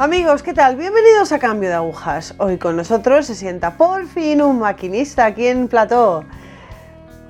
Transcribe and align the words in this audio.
Amigos, 0.00 0.44
¿qué 0.44 0.54
tal? 0.54 0.76
Bienvenidos 0.76 1.32
a 1.32 1.40
Cambio 1.40 1.70
de 1.70 1.74
Agujas. 1.74 2.32
Hoy 2.38 2.56
con 2.56 2.76
nosotros 2.76 3.26
se 3.26 3.34
sienta 3.34 3.72
por 3.72 4.06
fin 4.06 4.40
un 4.40 4.60
maquinista 4.60 5.24
aquí 5.24 5.48
en 5.48 5.66
Plató. 5.66 6.22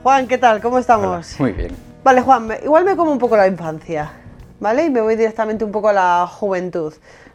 Juan, 0.02 0.26
¿qué 0.28 0.36
tal? 0.36 0.60
¿Cómo 0.60 0.78
estamos? 0.78 1.40
Muy 1.40 1.52
bien. 1.52 1.74
Vale, 2.04 2.20
Juan, 2.20 2.50
igual 2.62 2.84
me 2.84 2.94
como 2.94 3.10
un 3.10 3.16
poco 3.16 3.38
la 3.38 3.46
infancia, 3.46 4.10
¿vale? 4.60 4.84
Y 4.84 4.90
me 4.90 5.00
voy 5.00 5.16
directamente 5.16 5.64
un 5.64 5.72
poco 5.72 5.88
a 5.88 5.94
la 5.94 6.26
juventud, 6.26 6.92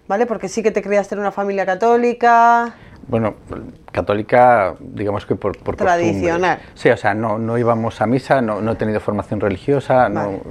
¿vale? 0.08 0.28
Porque 0.28 0.48
sí 0.48 0.62
que 0.62 0.70
te 0.70 0.84
criaste 0.84 1.16
en 1.16 1.22
una 1.22 1.32
familia 1.32 1.66
católica. 1.66 2.76
Bueno, 3.08 3.34
católica, 3.92 4.76
digamos 4.80 5.26
que 5.26 5.36
por, 5.36 5.58
por 5.58 5.76
costumbre. 5.76 5.96
Tradicional. 5.96 6.60
Sí, 6.76 6.92
o 6.92 6.98
sea, 6.98 7.16
no, 7.16 7.40
no 7.40 7.58
íbamos 7.58 8.02
a 8.02 8.06
misa, 8.06 8.40
no, 8.40 8.62
no 8.62 8.74
he 8.74 8.76
tenido 8.76 9.00
formación 9.00 9.40
religiosa, 9.40 10.10
no, 10.10 10.42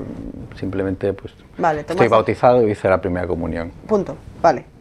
simplemente 0.58 1.12
pues 1.12 1.34
Vale, 1.56 1.83
estoy 1.83 2.08
bautizado 2.08 2.66
y 2.66 2.72
hice 2.72 2.88
la 2.88 3.00
primera 3.00 3.28
comunión. 3.28 3.70
Punto. 3.86 4.16
Vale. 4.42 4.71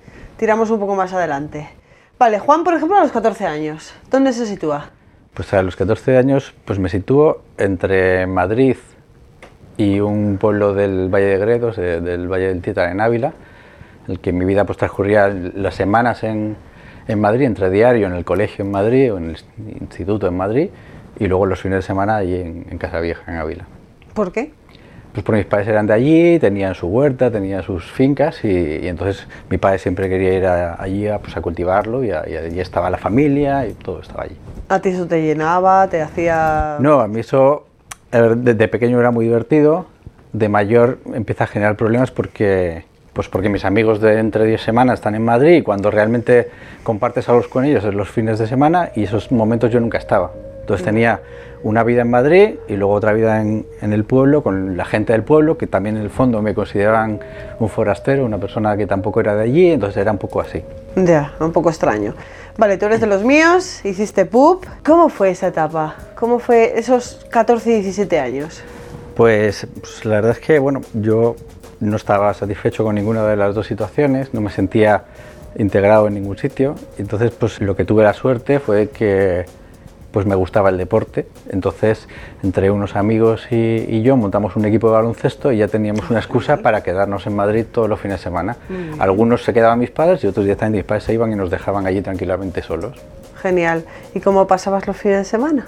Tiramos 0.41 0.71
un 0.71 0.79
poco 0.79 0.95
más 0.95 1.13
adelante. 1.13 1.69
Vale, 2.17 2.39
Juan, 2.39 2.63
por 2.63 2.73
ejemplo, 2.73 2.97
a 2.97 3.01
los 3.01 3.11
14 3.11 3.45
años, 3.45 3.93
¿dónde 4.09 4.33
se 4.33 4.47
sitúa? 4.47 4.89
Pues 5.35 5.53
a 5.53 5.61
los 5.61 5.75
14 5.75 6.17
años 6.17 6.55
pues 6.65 6.79
me 6.79 6.89
sitúo 6.89 7.43
entre 7.59 8.25
Madrid 8.25 8.75
y 9.77 9.99
un 9.99 10.39
pueblo 10.41 10.73
del 10.73 11.09
Valle 11.13 11.27
de 11.27 11.37
Gredos, 11.37 11.75
de- 11.77 12.01
del 12.01 12.27
Valle 12.27 12.47
del 12.47 12.59
Tita 12.63 12.89
en 12.89 13.01
Ávila, 13.01 13.33
en 14.07 14.13
el 14.13 14.19
que 14.19 14.33
mi 14.33 14.43
vida 14.45 14.65
pues 14.65 14.79
transcurría 14.79 15.27
las 15.29 15.75
semanas 15.75 16.23
en, 16.23 16.57
en 17.07 17.21
Madrid, 17.21 17.45
entre 17.45 17.69
diario 17.69 18.07
en 18.07 18.13
el 18.13 18.25
colegio 18.25 18.65
en 18.65 18.71
Madrid 18.71 19.13
o 19.13 19.17
en 19.19 19.25
el 19.29 19.37
instituto 19.79 20.25
en 20.27 20.37
Madrid 20.37 20.69
y 21.19 21.27
luego 21.27 21.45
los 21.45 21.61
fines 21.61 21.77
de 21.77 21.81
semana 21.83 22.15
allí 22.15 22.33
en, 22.41 22.65
en 22.67 22.77
Casa 22.79 22.99
Vieja, 22.99 23.31
en 23.31 23.37
Ávila. 23.37 23.65
¿Por 24.15 24.31
qué? 24.31 24.53
Pues 25.13 25.25
porque 25.25 25.39
mis 25.39 25.45
padres 25.47 25.67
eran 25.67 25.87
de 25.87 25.93
allí, 25.93 26.39
tenían 26.39 26.73
su 26.73 26.87
huerta, 26.87 27.29
tenían 27.29 27.63
sus 27.63 27.91
fincas 27.91 28.45
y, 28.45 28.47
y 28.47 28.87
entonces 28.87 29.27
mi 29.49 29.57
padre 29.57 29.77
siempre 29.79 30.07
quería 30.07 30.33
ir 30.33 30.45
a- 30.45 30.81
allí 30.81 31.07
a, 31.07 31.19
pues, 31.19 31.35
a 31.35 31.41
cultivarlo 31.41 32.03
y, 32.03 32.11
a- 32.11 32.23
y 32.29 32.35
allí 32.37 32.59
estaba 32.61 32.89
la 32.89 32.97
familia 32.97 33.67
y 33.67 33.73
todo 33.73 33.99
estaba 34.01 34.23
allí. 34.23 34.37
¿A 34.69 34.79
ti 34.79 34.89
eso 34.89 35.05
te 35.07 35.21
llenaba, 35.21 35.87
te 35.89 36.01
hacía...? 36.01 36.77
No, 36.79 37.01
a 37.01 37.07
mí 37.09 37.19
eso 37.19 37.65
desde 38.11 38.67
pequeño 38.69 38.99
era 38.99 39.11
muy 39.11 39.25
divertido, 39.25 39.85
de 40.33 40.47
mayor 40.47 40.99
empieza 41.13 41.43
a 41.43 41.47
generar 41.47 41.75
problemas 41.75 42.09
porque, 42.11 42.85
pues 43.11 43.27
porque 43.27 43.49
mis 43.49 43.65
amigos 43.65 43.99
de 43.99 44.17
entre 44.19 44.45
10 44.45 44.61
semanas 44.61 44.95
están 44.99 45.15
en 45.15 45.25
Madrid 45.25 45.55
y 45.57 45.61
cuando 45.61 45.91
realmente 45.91 46.49
compartes 46.83 47.27
algo 47.27 47.43
con 47.49 47.65
ellos 47.65 47.83
es 47.83 47.93
los 47.93 48.09
fines 48.09 48.39
de 48.39 48.47
semana 48.47 48.91
y 48.95 49.03
esos 49.03 49.29
momentos 49.31 49.71
yo 49.71 49.81
nunca 49.81 49.97
estaba. 49.97 50.31
Entonces 50.61 50.85
tenía 50.85 51.19
una 51.63 51.83
vida 51.83 52.01
en 52.01 52.09
Madrid 52.09 52.55
y 52.67 52.75
luego 52.75 52.93
otra 52.93 53.13
vida 53.13 53.41
en, 53.41 53.65
en 53.81 53.93
el 53.93 54.03
pueblo 54.03 54.43
con 54.43 54.77
la 54.77 54.85
gente 54.85 55.13
del 55.13 55.23
pueblo 55.23 55.57
que 55.57 55.67
también 55.67 55.97
en 55.97 56.03
el 56.03 56.09
fondo 56.09 56.41
me 56.41 56.53
consideraban 56.53 57.19
un 57.59 57.69
forastero, 57.69 58.25
una 58.25 58.37
persona 58.37 58.75
que 58.77 58.87
tampoco 58.87 59.19
era 59.19 59.35
de 59.35 59.43
allí, 59.43 59.71
entonces 59.71 59.97
era 59.97 60.11
un 60.11 60.17
poco 60.17 60.41
así. 60.41 60.63
Ya, 60.95 61.33
un 61.39 61.51
poco 61.51 61.69
extraño. 61.69 62.13
Vale, 62.57 62.77
tú 62.77 62.85
eres 62.85 62.99
de 62.99 63.07
los 63.07 63.23
míos, 63.23 63.83
hiciste 63.85 64.25
pup. 64.25 64.65
¿Cómo 64.83 65.09
fue 65.09 65.31
esa 65.31 65.47
etapa? 65.47 65.95
¿Cómo 66.15 66.39
fue 66.39 66.77
esos 66.77 67.25
14 67.29 67.69
y 67.71 67.73
17 67.75 68.19
años? 68.19 68.61
Pues, 69.15 69.67
pues 69.79 70.05
la 70.05 70.15
verdad 70.15 70.31
es 70.31 70.39
que 70.39 70.59
bueno, 70.59 70.81
yo 70.93 71.35
no 71.79 71.95
estaba 71.95 72.33
satisfecho 72.33 72.83
con 72.83 72.95
ninguna 72.95 73.25
de 73.25 73.35
las 73.35 73.55
dos 73.55 73.67
situaciones, 73.67 74.33
no 74.33 74.41
me 74.41 74.51
sentía 74.51 75.03
integrado 75.57 76.07
en 76.07 76.13
ningún 76.15 76.37
sitio. 76.37 76.75
Entonces, 76.97 77.31
pues 77.31 77.61
lo 77.61 77.75
que 77.75 77.85
tuve 77.85 78.03
la 78.03 78.13
suerte 78.13 78.59
fue 78.59 78.89
que 78.89 79.45
pues 80.11 80.25
me 80.25 80.35
gustaba 80.35 80.69
el 80.69 80.77
deporte. 80.77 81.27
Entonces, 81.49 82.07
entre 82.43 82.71
unos 82.71 82.95
amigos 82.95 83.47
y, 83.51 83.55
y 83.55 84.01
yo 84.01 84.17
montamos 84.17 84.55
un 84.55 84.65
equipo 84.65 84.87
de 84.87 84.93
baloncesto 84.93 85.51
y 85.51 85.57
ya 85.57 85.67
teníamos 85.67 86.09
una 86.09 86.19
excusa 86.19 86.57
para 86.57 86.83
quedarnos 86.83 87.25
en 87.27 87.35
Madrid 87.35 87.65
todos 87.71 87.89
los 87.89 87.99
fines 87.99 88.19
de 88.19 88.23
semana. 88.23 88.57
Algunos 88.99 89.43
se 89.43 89.53
quedaban 89.53 89.79
mis 89.79 89.91
padres 89.91 90.23
y 90.23 90.27
otros 90.27 90.45
directamente 90.45 90.77
mis 90.77 90.85
padres 90.85 91.03
se 91.03 91.13
iban 91.13 91.31
y 91.31 91.35
nos 91.35 91.49
dejaban 91.49 91.85
allí 91.85 92.01
tranquilamente 92.01 92.61
solos. 92.61 92.97
Genial. 93.41 93.85
¿Y 94.13 94.19
cómo 94.19 94.47
pasabas 94.47 94.85
los 94.87 94.97
fines 94.97 95.19
de 95.19 95.25
semana? 95.25 95.65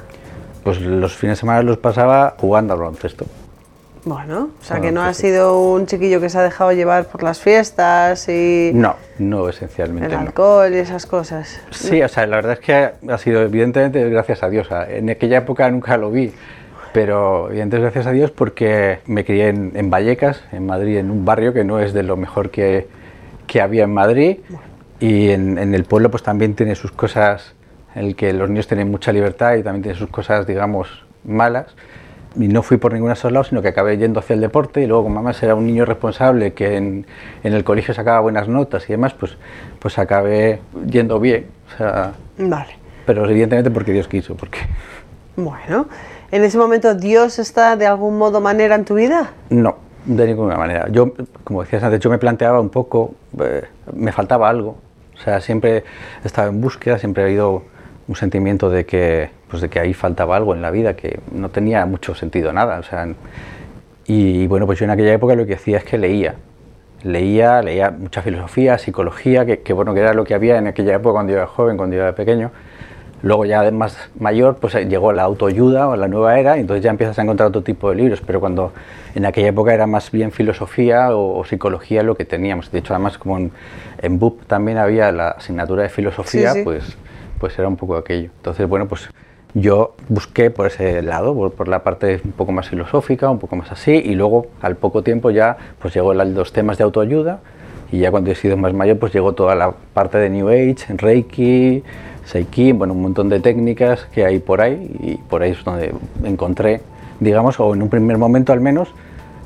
Pues 0.63 0.79
los 0.79 1.15
fines 1.15 1.37
de 1.37 1.39
semana 1.41 1.61
los 1.63 1.77
pasaba 1.77 2.35
jugando 2.37 2.73
al 2.73 2.79
baloncesto. 2.79 3.25
Bueno, 4.05 4.49
o 4.59 4.63
sea 4.63 4.77
Bueno, 4.77 4.89
que 4.89 4.91
no 4.91 5.03
pues 5.05 5.17
sí. 5.17 5.27
sido 5.27 5.61
un 5.61 5.85
chiquillo 5.85 6.19
que 6.19 6.29
se 6.29 6.37
ha 6.37 6.43
dejado 6.43 6.73
llevar 6.73 7.05
por 7.05 7.23
las 7.23 7.39
fiestas 7.39 8.27
y 8.27 8.71
No, 8.73 8.95
no 9.19 9.47
esencialmente. 9.47 10.07
el 10.07 10.13
no. 10.13 10.19
alcohol 10.19 10.73
y 10.73 10.77
esas 10.77 11.05
cosas. 11.05 11.61
Sí, 11.71 12.01
o 12.01 12.07
sea, 12.09 12.27
la 12.27 12.35
verdad 12.37 12.53
es 12.53 12.59
que 12.59 12.91
ha 13.09 13.17
sido 13.17 13.41
evidentemente 13.41 14.09
gracias 14.09 14.43
a 14.43 14.49
Dios. 14.49 14.67
En 14.89 15.09
aquella 15.09 15.37
época 15.37 15.69
nunca 15.71 15.95
lo 15.95 16.11
vi, 16.11 16.33
pero 16.91 17.47
evidentemente 17.49 17.79
gracias 17.91 18.07
a 18.07 18.11
Dios 18.11 18.31
porque 18.31 18.99
me 19.05 19.23
crié 19.23 19.47
en, 19.47 19.71
en 19.75 19.89
Vallecas, 19.89 20.43
en 20.51 20.65
Madrid, 20.65 20.97
en 20.97 21.09
un 21.09 21.23
barrio 21.23 21.53
que 21.53 21.63
no 21.63 21.79
es 21.79 21.93
de 21.93 22.03
lo 22.03 22.17
mejor 22.17 22.49
que, 22.49 22.87
que 23.47 23.61
había 23.61 23.85
en 23.85 23.93
Madrid. 23.93 24.37
Y 24.99 25.29
en, 25.29 25.57
en 25.57 25.73
el 25.73 25.85
pueblo 25.85 26.11
pues 26.11 26.23
también 26.23 26.55
tiene 26.55 26.75
sus 26.75 26.91
cosas 26.91 27.53
en 27.95 28.05
el 28.05 28.15
que 28.17 28.33
los 28.33 28.49
niños 28.49 28.67
tienen 28.67 28.91
mucha 28.91 29.11
libertad 29.13 29.55
y 29.55 29.63
también 29.63 29.83
tiene 29.83 29.97
sus 29.97 30.09
cosas, 30.09 30.45
digamos, 30.45 31.05
malas. 31.23 31.67
Y 32.35 32.47
no 32.47 32.63
fui 32.63 32.77
por 32.77 32.93
ninguno 32.93 33.09
de 33.09 33.19
esos 33.19 33.31
lados, 33.31 33.49
sino 33.49 33.61
que 33.61 33.67
acabé 33.67 33.97
yendo 33.97 34.19
hacia 34.19 34.33
el 34.33 34.41
deporte 34.41 34.81
y 34.81 34.87
luego 34.87 35.03
como 35.03 35.17
además 35.19 35.41
era 35.43 35.53
un 35.55 35.67
niño 35.67 35.85
responsable 35.85 36.53
que 36.53 36.77
en, 36.77 37.05
en 37.43 37.53
el 37.53 37.63
colegio 37.63 37.93
sacaba 37.93 38.19
buenas 38.21 38.47
notas 38.47 38.83
y 38.89 38.93
demás, 38.93 39.13
pues, 39.13 39.37
pues 39.79 39.99
acabé 39.99 40.59
yendo 40.87 41.19
bien. 41.19 41.45
O 41.73 41.77
sea, 41.77 42.13
Vale. 42.39 42.73
pero 43.05 43.29
evidentemente 43.29 43.69
porque 43.69 43.91
Dios 43.91 44.07
quiso, 44.07 44.35
porque 44.35 44.59
Bueno, 45.35 45.87
¿en 46.31 46.43
ese 46.43 46.57
momento 46.57 46.95
Dios 46.95 47.37
está 47.39 47.75
de 47.75 47.85
algún 47.85 48.17
modo 48.17 48.41
manera 48.41 48.75
en 48.75 48.85
tu 48.85 48.95
vida? 48.95 49.31
no, 49.49 49.77
de 50.05 50.25
ninguna 50.27 50.57
manera. 50.57 50.87
Yo, 50.91 51.13
como 51.43 51.61
decías 51.63 51.81
antes, 51.83 51.99
yo 51.99 52.09
me 52.09 52.17
planteaba 52.17 52.59
un 52.59 52.69
poco, 52.69 53.13
eh, 53.39 53.63
me 53.93 54.11
faltaba 54.11 54.49
algo. 54.49 54.75
O 55.15 55.17
sea, 55.23 55.39
siempre 55.39 55.83
he 56.23 56.27
estado 56.27 56.49
en 56.49 56.59
búsqueda, 56.59 56.97
siempre 56.97 57.23
ha 57.23 57.27
habido 57.27 57.63
un 58.07 58.15
sentimiento 58.15 58.69
de 58.69 58.85
que, 58.85 59.29
pues 59.53 59.61
de 59.61 59.69
que 59.69 59.79
ahí 59.79 59.93
faltaba 59.93 60.35
algo 60.35 60.55
en 60.55 60.63
la 60.63 60.71
vida, 60.71 60.95
que 60.95 61.19
no 61.31 61.49
tenía 61.49 61.85
mucho 61.85 62.15
sentido 62.15 62.51
nada. 62.51 62.79
O 62.79 62.83
sea, 62.83 63.07
y 64.07 64.47
bueno, 64.47 64.65
pues 64.65 64.79
yo 64.79 64.85
en 64.85 64.89
aquella 64.89 65.13
época 65.13 65.35
lo 65.35 65.45
que 65.45 65.53
hacía 65.53 65.77
es 65.77 65.83
que 65.83 65.99
leía. 65.99 66.33
Leía, 67.03 67.61
leía 67.61 67.91
mucha 67.91 68.23
filosofía, 68.23 68.79
psicología, 68.79 69.45
que, 69.45 69.59
que 69.59 69.71
bueno, 69.73 69.93
que 69.93 69.99
era 69.99 70.15
lo 70.15 70.23
que 70.23 70.33
había 70.33 70.57
en 70.57 70.65
aquella 70.65 70.95
época 70.95 71.13
cuando 71.13 71.33
yo 71.33 71.37
era 71.37 71.45
joven, 71.45 71.77
cuando 71.77 71.95
yo 71.95 72.01
era 72.01 72.15
pequeño. 72.15 72.49
Luego 73.21 73.45
ya 73.45 73.69
más 73.69 74.09
mayor, 74.19 74.55
pues 74.55 74.73
llegó 74.73 75.13
la 75.13 75.21
autoayuda 75.21 75.87
o 75.87 75.95
la 75.95 76.07
nueva 76.07 76.39
era, 76.39 76.57
y 76.57 76.61
entonces 76.61 76.83
ya 76.83 76.89
empiezas 76.89 77.19
a 77.19 77.21
encontrar 77.21 77.49
otro 77.49 77.61
tipo 77.61 77.91
de 77.91 77.95
libros, 77.95 78.21
pero 78.25 78.39
cuando 78.39 78.73
en 79.13 79.23
aquella 79.27 79.49
época 79.49 79.71
era 79.71 79.85
más 79.85 80.09
bien 80.09 80.31
filosofía 80.31 81.15
o, 81.15 81.37
o 81.37 81.45
psicología 81.45 82.01
lo 82.01 82.15
que 82.15 82.25
teníamos. 82.25 82.71
De 82.71 82.79
hecho, 82.79 82.95
además, 82.95 83.19
como 83.19 83.37
en, 83.37 83.51
en 84.01 84.17
BUP 84.17 84.45
también 84.47 84.79
había 84.79 85.11
la 85.11 85.27
asignatura 85.29 85.83
de 85.83 85.89
filosofía, 85.89 86.53
Sí, 86.53 86.57
sí. 86.59 86.63
pues 86.63 86.97
pues 87.39 87.59
era 87.59 87.67
un 87.67 87.75
poco 87.75 87.97
aquello. 87.97 88.29
Entonces, 88.37 88.65
bueno, 88.69 88.87
pues 88.87 89.09
yo 89.53 89.93
busqué 90.09 90.49
por 90.49 90.67
ese 90.67 91.01
lado, 91.01 91.51
por, 91.51 91.67
la 91.67 91.83
parte 91.83 92.21
un 92.23 92.31
poco 92.31 92.51
más 92.51 92.69
filosófica, 92.69 93.29
un 93.29 93.39
poco 93.39 93.55
más 93.55 93.71
así, 93.71 93.91
y 93.91 94.15
luego 94.15 94.47
al 94.61 94.75
poco 94.75 95.03
tiempo 95.03 95.29
ya 95.31 95.57
pues 95.79 95.93
llegó 95.93 96.13
la- 96.13 96.25
los 96.25 96.51
temas 96.53 96.77
de 96.77 96.83
autoayuda, 96.83 97.39
y 97.91 97.99
ya 97.99 98.09
cuando 98.11 98.31
he 98.31 98.35
sido 98.35 98.57
más 98.57 98.73
mayor 98.73 98.97
pues 98.97 99.13
llegó 99.13 99.33
toda 99.33 99.55
la 99.55 99.71
parte 99.93 100.17
de 100.17 100.29
New 100.29 100.49
Age, 100.49 100.75
Reiki, 100.97 101.83
Seiki, 102.25 102.71
bueno, 102.71 102.93
un 102.93 103.01
montón 103.01 103.29
de 103.29 103.39
técnicas 103.39 104.05
que 104.13 104.25
hay 104.25 104.39
por 104.39 104.61
ahí, 104.61 104.89
y 104.99 105.15
por 105.17 105.43
ahí 105.43 105.51
es 105.51 105.63
donde 105.63 105.93
encontré, 106.23 106.81
digamos, 107.19 107.59
o 107.59 107.73
en 107.73 107.83
un 107.83 107.89
primer 107.89 108.17
momento 108.17 108.53
al 108.53 108.61
menos, 108.61 108.89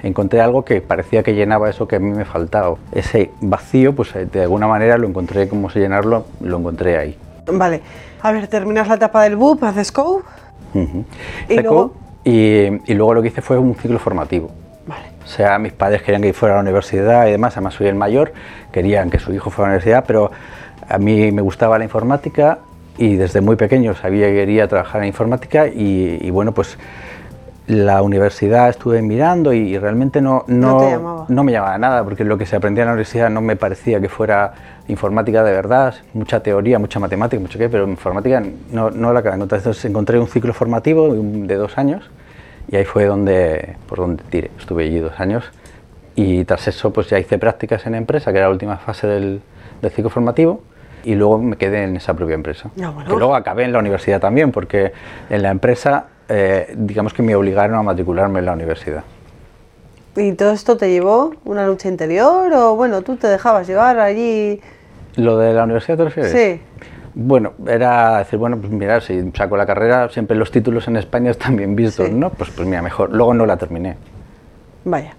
encontré 0.03 0.39
algo 0.41 0.63
que 0.63 0.79
parecía 0.79 1.24
que 1.24 1.34
llenaba 1.34 1.69
eso 1.69 1.88
que 1.88 1.97
a 1.97 2.00
mí 2.00 2.12
me 2.12 2.24
faltaba. 2.24 2.78
Ese 2.94 3.31
vacío, 3.41 3.94
pues 3.94 4.13
de 4.13 4.41
alguna 4.41 4.68
manera 4.68 4.97
lo 4.97 5.07
encontré, 5.07 5.50
cómo 5.50 5.69
se 5.69 5.79
llenarlo, 5.79 6.25
lo 6.39 6.59
encontré 6.59 6.97
ahí. 6.97 7.18
Vale. 7.52 7.81
A 8.22 8.31
ver, 8.31 8.48
terminas 8.48 8.88
la 8.88 8.95
etapa 8.95 9.24
del 9.24 9.36
BUP, 9.36 9.63
haces 9.63 9.92
COU. 9.92 10.22
Ujú. 10.74 11.06
Y 11.50 11.54
Hice 11.54 11.63
luego- 11.63 11.94
y, 12.24 12.92
y 12.92 12.94
luego 12.94 13.13
lo 13.13 13.22
que 13.22 13.30
hice 13.30 13.42
fue 13.42 13.57
un 13.57 13.74
ciclo 13.75 14.00
formativo. 14.00 14.51
Vale. 14.86 15.04
O 15.24 15.27
sea, 15.27 15.57
mis 15.60 15.74
padres 15.74 16.01
querían 16.01 16.22
que 16.22 16.33
fuera 16.33 16.56
a 16.56 16.57
la 16.57 16.63
universidad 16.63 17.27
y 17.27 17.31
demás, 17.31 17.54
además 17.56 17.74
soy 17.75 17.88
el 17.88 17.95
mayor, 17.95 18.33
querían 18.72 19.10
que 19.10 19.19
su 19.19 19.33
hijo 19.33 19.50
fuera 19.50 19.68
a 19.68 19.72
la 19.72 19.75
universidad, 19.77 20.04
pero 20.07 20.31
a 20.88 20.98
mí 20.98 21.31
me 21.31 21.42
gustaba 21.42 21.77
la 21.77 21.83
informática 21.83 22.60
y 22.98 23.16
desde 23.16 23.42
muy 23.42 23.56
pequeño 23.57 23.94
sabía 23.95 24.27
que 24.27 24.33
quería 24.36 24.68
trabajar 24.68 25.01
en 25.01 25.07
informática 25.07 25.68
y, 25.68 26.18
y 26.22 26.30
bueno, 26.31 26.54
pues 26.54 26.77
la 27.68 28.02
universidad 28.02 28.69
estuve 28.69 29.02
mirando 29.02 29.52
y, 29.52 29.58
y 29.60 29.78
realmente 29.78 30.22
no, 30.22 30.46
No 30.48 30.80
no, 30.80 31.25
no 31.28 31.44
me 31.44 31.52
llamaba 31.52 31.78
nada, 31.78 32.04
porque 32.04 32.24
lo 32.24 32.38
que 32.38 32.46
se 32.46 32.56
aprendía 32.56 32.84
en 32.84 32.88
la 32.88 32.94
universidad 32.94 33.30
no 33.30 33.42
me 33.42 33.58
parecía 33.58 34.00
que 34.00 34.08
fuera 34.08 34.54
informática 34.88 35.44
de 35.44 35.52
verdad, 35.52 35.94
mucha 36.14 36.42
teoría, 36.42 36.80
mucha 36.80 37.00
matemática, 37.00 37.42
mucho 37.42 37.60
qué, 37.60 37.68
pero 37.68 37.86
informática 37.86 38.42
no, 38.72 38.90
no 38.90 39.12
la 39.12 39.19
acabé. 39.19 39.42
Entonces 39.42 39.84
encontré 39.84 40.18
un 40.18 40.28
ciclo 40.28 40.54
formativo 40.54 41.14
de 41.14 41.56
dos 41.56 41.78
años 41.78 42.10
y 42.69 42.78
ahí 42.78 42.86
fue 42.86 43.06
donde, 43.06 43.75
por 43.88 43.98
donde 44.00 44.24
tiré. 44.30 44.50
Estuve 44.58 44.86
allí 44.86 45.00
dos 45.00 45.20
años 45.20 45.44
y 46.16 46.46
tras 46.46 46.70
eso 46.70 46.94
pues 46.94 47.10
ya 47.10 47.20
hice 47.20 47.38
prácticas 47.38 47.86
en 47.86 47.96
empresa, 47.96 48.31
que 48.31 48.38
era 48.38 48.48
la 48.48 48.54
última 48.54 48.78
fase 48.78 49.08
del, 49.08 49.42
del 49.81 49.92
ciclo 49.92 50.10
formativo 50.10 50.62
y 51.04 51.16
luego 51.16 51.38
me 51.38 51.58
quedé 51.58 51.84
en 51.84 51.98
esa 51.98 52.13
propia 52.13 52.36
empresa. 52.36 52.70
Ah, 52.81 52.92
bueno. 52.92 53.10
Que 53.10 53.18
luego 53.18 53.36
acabé 53.36 53.66
en 53.66 53.74
la 53.74 53.80
universidad 53.80 54.22
también, 54.22 54.54
porque 54.54 54.94
en 55.30 55.42
la 55.44 55.52
empresa 55.52 56.06
eh, 56.29 56.74
digamos 56.77 57.13
que 57.13 57.21
me 57.24 57.35
obligaron 57.35 57.77
a 57.77 57.83
matricularme 57.83 58.39
en 58.39 58.45
la 58.45 58.53
universidad. 58.53 59.03
¿Y 60.15 60.31
todo 60.33 60.51
esto 60.51 60.77
te 60.77 60.89
llevó 60.89 61.33
una 61.45 61.68
lucha 61.68 61.89
interior 61.89 62.51
o 62.53 62.75
bueno, 62.75 63.01
tú 63.03 63.18
te 63.18 63.27
dejabas 63.27 63.68
llevar 63.68 64.00
allí? 64.00 64.59
¿Lo 65.15 65.38
de 65.38 65.53
la 65.53 65.63
universidad 65.63 65.97
te 65.97 66.03
refieres? 66.06 66.31
Sí. 66.31 66.62
Bueno, 67.13 67.53
era 67.68 68.19
decir, 68.19 68.38
bueno, 68.38 68.57
pues 68.57 68.71
mira, 68.71 69.01
si 69.01 69.31
saco 69.31 69.57
la 69.57 69.65
carrera, 69.65 70.09
siempre 70.09 70.38
los 70.38 70.51
títulos 70.51 70.88
en 70.88 70.97
España 70.97 71.31
están 71.31 71.56
bien 71.56 71.75
vistos, 71.75 72.07
Sí. 72.07 72.13
¿no? 72.13 72.29
Pues, 72.31 72.50
pues 72.51 72.68
mira, 72.68 72.81
mejor. 72.81 73.12
Luego 73.12 73.33
no 73.33 73.45
la 73.45 73.57
terminé. 73.57 73.97
Vaya. 74.85 75.15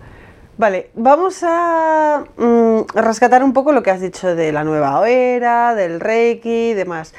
Vale, 0.57 0.91
vamos 0.95 1.45
a 1.45 2.25
mm, 2.37 2.97
rescatar 2.97 3.45
un 3.45 3.53
poco 3.53 3.71
lo 3.71 3.83
que 3.85 3.93
has 3.93 4.01
dicho 4.01 4.35
de 4.35 4.51
la 4.51 4.65
nueva 4.65 5.09
era, 5.09 5.77
del 5.77 6.01
Reiki 6.01 6.71
y 6.71 6.75
demás. 6.75 7.15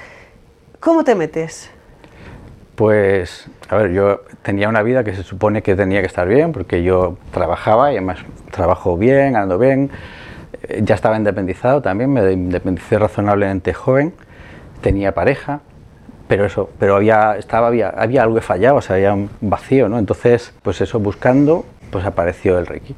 ¿Cómo 0.82 1.06
te 1.06 1.16
metes? 1.16 1.70
Pues, 2.80 3.50
a 3.68 3.76
ver, 3.76 3.92
yo 3.92 4.22
tenía 4.42 4.70
una 4.70 4.82
vida 4.84 5.04
que 5.04 5.14
se 5.14 5.24
supone 5.24 5.62
que 5.62 5.76
tenía 5.76 6.00
que 6.00 6.08
estar 6.08 6.26
bien, 6.26 6.54
porque 6.54 6.82
yo 6.82 7.18
trabajaba 7.34 7.92
y 7.92 7.98
además 7.98 8.20
trabajo 8.52 8.96
bien, 8.96 9.36
ando 9.36 9.60
bien. 9.60 9.90
Eh, 10.64 10.80
Ya 10.86 10.96
estaba 10.96 11.18
independizado 11.18 11.82
también, 11.82 12.14
me 12.14 12.32
independicé 12.32 12.98
razonablemente 12.98 13.74
joven, 13.74 14.14
tenía 14.80 15.14
pareja, 15.14 15.60
pero 16.30 16.46
eso, 16.46 16.70
pero 16.80 16.96
había, 16.96 17.36
estaba, 17.38 17.68
había, 17.68 17.90
había 17.90 18.24
algo 18.24 18.36
que 18.36 18.42
fallaba, 18.42 18.78
o 18.78 18.82
sea, 18.82 18.96
había 18.96 19.14
un 19.14 19.30
vacío, 19.42 19.90
¿no? 19.90 20.00
Entonces, 20.00 20.54
pues 20.64 20.80
eso, 20.80 21.02
buscando, 21.02 21.66
pues 21.92 22.06
apareció 22.06 22.58
el 22.60 22.66
Reiki. 22.66 22.96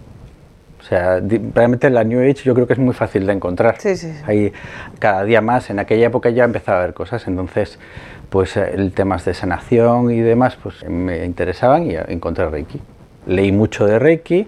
O 0.80 0.84
sea, 0.84 1.22
realmente 1.56 1.90
la 1.90 2.04
New 2.04 2.20
Age 2.22 2.44
yo 2.44 2.54
creo 2.54 2.68
que 2.68 2.74
es 2.74 2.80
muy 2.80 2.94
fácil 2.94 3.26
de 3.26 3.34
encontrar. 3.34 3.78
Sí, 3.80 3.96
sí, 3.96 4.12
sí. 4.12 4.24
Hay 4.28 4.54
cada 5.00 5.24
día 5.24 5.42
más, 5.42 5.72
en 5.72 5.80
aquella 5.80 6.06
época 6.06 6.30
ya 6.30 6.44
empezaba 6.44 6.78
a 6.78 6.84
haber 6.84 6.94
cosas, 6.94 7.28
entonces 7.28 7.80
pues 8.32 8.56
eh, 8.56 8.72
el 8.74 8.94
temas 8.94 9.26
de 9.26 9.34
sanación 9.34 10.10
y 10.10 10.22
demás 10.22 10.58
pues 10.64 10.84
me 10.88 11.26
interesaban 11.26 11.84
y 11.92 11.96
encontré 12.08 12.50
Reiki. 12.50 12.80
Leí 13.28 13.52
mucho 13.52 13.86
de 13.86 14.00
Reiki 14.00 14.48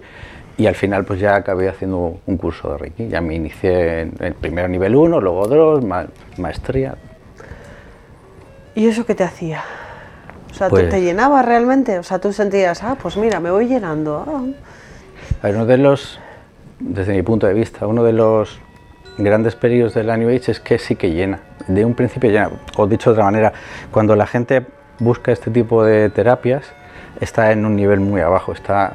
y 0.56 0.66
al 0.66 0.74
final 0.74 1.04
pues 1.04 1.20
ya 1.20 1.36
acabé 1.36 1.68
haciendo 1.68 2.18
un 2.24 2.36
curso 2.38 2.72
de 2.72 2.78
Reiki. 2.78 3.08
Ya 3.08 3.20
me 3.20 3.34
inicié 3.34 4.00
en 4.00 4.14
el 4.20 4.32
primero 4.34 4.68
nivel 4.68 4.96
1, 4.96 5.20
luego 5.20 5.46
2, 5.46 5.84
ma- 5.84 6.06
maestría. 6.38 6.94
¿Y 8.74 8.88
eso 8.88 9.04
qué 9.04 9.14
te 9.14 9.22
hacía? 9.22 9.62
O 10.50 10.54
sea, 10.54 10.68
¿tú 10.68 10.76
Pues- 10.76 10.88
¿te 10.88 11.02
llenaba 11.02 11.42
realmente? 11.42 11.98
O 11.98 12.02
sea, 12.02 12.18
tú 12.18 12.32
sentías, 12.32 12.82
ah, 12.82 12.96
pues 13.00 13.18
mira, 13.18 13.38
me 13.38 13.50
voy 13.50 13.66
llenando. 13.68 14.24
ah. 14.26 15.48
Uno 15.48 15.66
de 15.66 15.76
los, 15.76 16.18
desde 16.80 17.12
mi 17.12 17.22
punto 17.22 17.46
de 17.46 17.52
vista, 17.52 17.86
uno 17.86 18.02
de 18.02 18.14
los 18.14 18.58
grandes 19.18 19.54
peligros 19.54 19.94
de 19.94 20.04
la 20.04 20.16
New 20.16 20.28
Age 20.28 20.52
es 20.52 20.60
que 20.60 20.78
sí 20.78 20.96
que 20.96 21.10
llena. 21.10 21.40
De 21.68 21.84
un 21.84 21.94
principio 21.94 22.30
llena. 22.30 22.50
O 22.76 22.86
dicho 22.86 23.10
de 23.10 23.14
otra 23.14 23.24
manera, 23.24 23.52
cuando 23.90 24.16
la 24.16 24.26
gente 24.26 24.64
busca 24.98 25.32
este 25.32 25.50
tipo 25.50 25.84
de 25.84 26.10
terapias, 26.10 26.64
está 27.20 27.52
en 27.52 27.64
un 27.66 27.76
nivel 27.76 28.00
muy 28.00 28.20
abajo, 28.20 28.52
está 28.52 28.94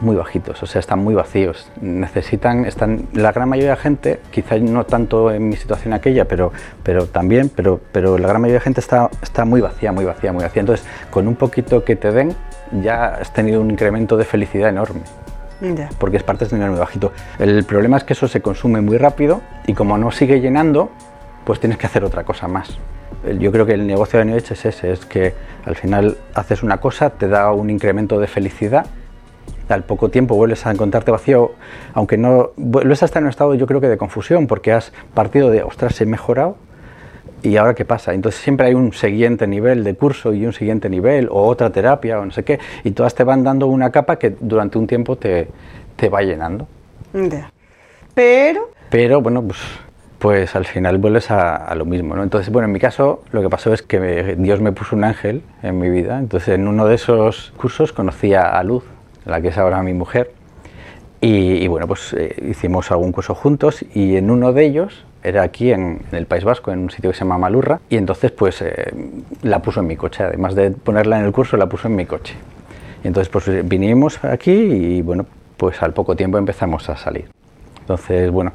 muy 0.00 0.16
bajitos, 0.16 0.62
o 0.62 0.66
sea, 0.66 0.78
están 0.78 1.00
muy 1.00 1.14
vacíos. 1.14 1.70
Necesitan, 1.80 2.64
están, 2.64 3.08
la 3.12 3.32
gran 3.32 3.48
mayoría 3.48 3.72
de 3.72 3.76
gente, 3.76 4.20
quizás 4.30 4.60
no 4.62 4.84
tanto 4.84 5.30
en 5.30 5.48
mi 5.48 5.56
situación 5.56 5.92
aquella, 5.92 6.24
pero, 6.24 6.52
pero 6.82 7.06
también, 7.06 7.50
pero, 7.54 7.80
pero 7.92 8.16
la 8.16 8.26
gran 8.26 8.40
mayoría 8.40 8.58
de 8.60 8.64
gente 8.64 8.80
está, 8.80 9.10
está 9.22 9.44
muy 9.44 9.60
vacía, 9.60 9.92
muy 9.92 10.04
vacía, 10.04 10.32
muy 10.32 10.44
vacía. 10.44 10.60
Entonces, 10.60 10.86
con 11.10 11.28
un 11.28 11.36
poquito 11.36 11.84
que 11.84 11.96
te 11.96 12.10
den, 12.10 12.34
ya 12.82 13.06
has 13.06 13.32
tenido 13.32 13.60
un 13.60 13.70
incremento 13.70 14.16
de 14.16 14.24
felicidad 14.24 14.70
enorme 14.70 15.02
Ya. 15.60 15.90
porque 15.98 16.16
es 16.16 16.22
parte 16.22 16.46
de 16.46 16.54
un 16.54 16.60
nivel 16.60 16.70
muy 16.72 16.80
bajito. 16.80 17.12
El 17.38 17.64
problema 17.64 17.96
es 17.96 18.04
que 18.04 18.14
eso 18.14 18.28
se 18.28 18.40
consume 18.40 18.80
muy 18.80 18.96
rápido 18.96 19.42
y 19.66 19.74
como 19.74 19.98
no 19.98 20.10
sigue 20.10 20.40
llenando, 20.40 20.90
pues 21.44 21.60
tienes 21.60 21.78
que 21.78 21.86
hacer 21.86 22.04
otra 22.04 22.24
cosa 22.24 22.48
más. 22.48 22.78
Yo 23.38 23.52
creo 23.52 23.66
que 23.66 23.74
el 23.74 23.86
negocio 23.86 24.18
de 24.18 24.24
New 24.24 24.36
Age 24.36 24.54
es 24.54 24.64
ese, 24.64 24.92
es 24.92 25.04
que 25.04 25.34
al 25.66 25.76
final 25.76 26.16
haces 26.34 26.62
una 26.62 26.78
cosa, 26.78 27.10
te 27.10 27.28
da 27.28 27.52
un 27.52 27.68
incremento 27.68 28.18
de 28.18 28.26
felicidad, 28.26 28.86
al 29.68 29.84
poco 29.84 30.08
tiempo 30.08 30.34
vuelves 30.34 30.66
a 30.66 30.70
encontrarte 30.70 31.10
vacío, 31.10 31.52
aunque 31.94 32.16
no 32.16 32.50
vuelves 32.56 33.02
a 33.02 33.04
estar 33.04 33.20
en 33.20 33.26
un 33.26 33.30
estado 33.30 33.54
yo 33.54 33.66
creo 33.66 33.80
que 33.80 33.88
de 33.88 33.98
confusión, 33.98 34.46
porque 34.46 34.72
has 34.72 34.92
partido 35.14 35.50
de, 35.50 35.62
ostras, 35.62 36.00
he 36.00 36.06
mejorado, 36.06 36.56
¿Y 37.42 37.56
ahora 37.56 37.74
qué 37.74 37.84
pasa? 37.84 38.12
Entonces 38.12 38.40
siempre 38.40 38.66
hay 38.66 38.74
un 38.74 38.92
siguiente 38.92 39.46
nivel 39.46 39.82
de 39.84 39.94
curso 39.94 40.32
y 40.34 40.44
un 40.44 40.52
siguiente 40.52 40.90
nivel 40.90 41.28
o 41.30 41.46
otra 41.46 41.70
terapia 41.70 42.20
o 42.20 42.24
no 42.24 42.30
sé 42.32 42.44
qué, 42.44 42.58
y 42.84 42.90
todas 42.90 43.14
te 43.14 43.24
van 43.24 43.42
dando 43.42 43.66
una 43.66 43.90
capa 43.90 44.16
que 44.16 44.34
durante 44.40 44.78
un 44.78 44.86
tiempo 44.86 45.16
te, 45.16 45.48
te 45.96 46.08
va 46.08 46.22
llenando. 46.22 46.66
Ya. 47.14 47.50
Pero, 48.14 48.70
Pero 48.90 49.20
bueno, 49.22 49.42
pues, 49.42 49.58
pues 50.18 50.54
al 50.54 50.66
final 50.66 50.98
vuelves 50.98 51.30
a, 51.30 51.56
a 51.56 51.74
lo 51.74 51.84
mismo, 51.86 52.14
¿no? 52.14 52.22
Entonces, 52.22 52.52
bueno, 52.52 52.66
en 52.66 52.72
mi 52.72 52.78
caso 52.80 53.22
lo 53.32 53.40
que 53.40 53.48
pasó 53.48 53.72
es 53.72 53.82
que 53.82 53.98
me- 54.00 54.36
Dios 54.36 54.60
me 54.60 54.72
puso 54.72 54.94
un 54.96 55.04
ángel 55.04 55.42
en 55.62 55.78
mi 55.78 55.88
vida. 55.88 56.18
Entonces 56.18 56.50
en 56.50 56.68
uno 56.68 56.86
de 56.86 56.96
esos 56.96 57.52
cursos 57.56 57.92
conocí 57.92 58.34
a, 58.34 58.42
a 58.58 58.62
Luz, 58.64 58.84
la 59.24 59.40
que 59.40 59.48
es 59.48 59.58
ahora 59.58 59.82
mi 59.82 59.94
mujer, 59.94 60.32
y, 61.22 61.62
y, 61.62 61.68
bueno, 61.68 61.86
pues 61.86 62.14
eh, 62.14 62.34
hicimos 62.48 62.90
algún 62.90 63.12
curso 63.12 63.34
juntos 63.34 63.84
y 63.94 64.16
en 64.16 64.30
uno 64.30 64.52
de 64.54 64.64
ellos 64.64 65.04
era 65.22 65.42
aquí 65.42 65.72
en, 65.72 66.02
el 66.12 66.26
País 66.26 66.44
Vasco, 66.44 66.72
en 66.72 66.80
un 66.80 66.90
sitio 66.90 67.10
que 67.10 67.16
se 67.16 67.24
llama 67.24 67.38
Malurra, 67.38 67.80
y 67.88 67.96
entonces 67.96 68.30
pues 68.30 68.62
eh, 68.62 68.92
la 69.42 69.60
puso 69.60 69.80
en 69.80 69.86
mi 69.86 69.96
coche, 69.96 70.24
además 70.24 70.54
de 70.54 70.70
ponerla 70.70 71.18
en 71.18 71.26
el 71.26 71.32
curso, 71.32 71.56
la 71.56 71.68
puso 71.68 71.88
en 71.88 71.96
mi 71.96 72.06
coche. 72.06 72.34
Y 73.04 73.08
entonces 73.08 73.28
pues 73.28 73.68
vinimos 73.68 74.22
aquí 74.24 74.52
y 74.52 75.02
bueno, 75.02 75.26
pues 75.56 75.82
al 75.82 75.92
poco 75.92 76.16
tiempo 76.16 76.38
empezamos 76.38 76.88
a 76.88 76.96
salir. 76.96 77.28
Entonces, 77.80 78.30
bueno, 78.30 78.52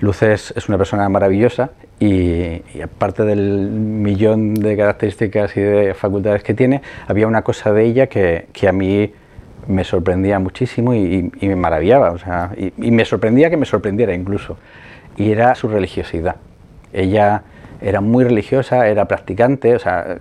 Luz 0.00 0.22
es, 0.22 0.52
una 0.68 0.78
persona 0.78 1.08
maravillosa 1.08 1.70
y, 1.98 2.62
aparte 2.82 3.24
del 3.24 3.70
millón 3.70 4.54
de 4.54 4.76
características 4.76 5.56
y 5.56 5.60
de 5.60 5.94
facultades 5.94 6.42
que 6.42 6.54
tiene, 6.54 6.82
había 7.06 7.26
una 7.26 7.42
cosa 7.42 7.72
de 7.72 7.84
ella 7.84 8.06
que, 8.06 8.46
que 8.52 8.68
a 8.68 8.72
mí 8.72 9.12
me 9.68 9.84
sorprendía 9.84 10.38
muchísimo 10.38 10.94
y, 10.94 11.30
y 11.40 11.48
me 11.48 11.56
maravillaba, 11.56 12.12
o 12.12 12.18
sea, 12.18 12.52
y 12.56 12.90
me 12.90 13.04
sorprendía 13.04 13.50
que 13.50 13.56
me 13.56 13.66
sorprendiera 13.66 14.14
incluso, 14.14 14.56
y 15.16 15.30
era 15.32 15.54
su 15.54 15.68
religiosidad. 15.68 16.36
Ella 16.92 17.42
era 17.80 18.00
muy 18.00 18.24
religiosa, 18.24 18.88
era 18.88 19.06
practicante, 19.06 19.74
o 19.74 19.78
sea, 19.78 20.18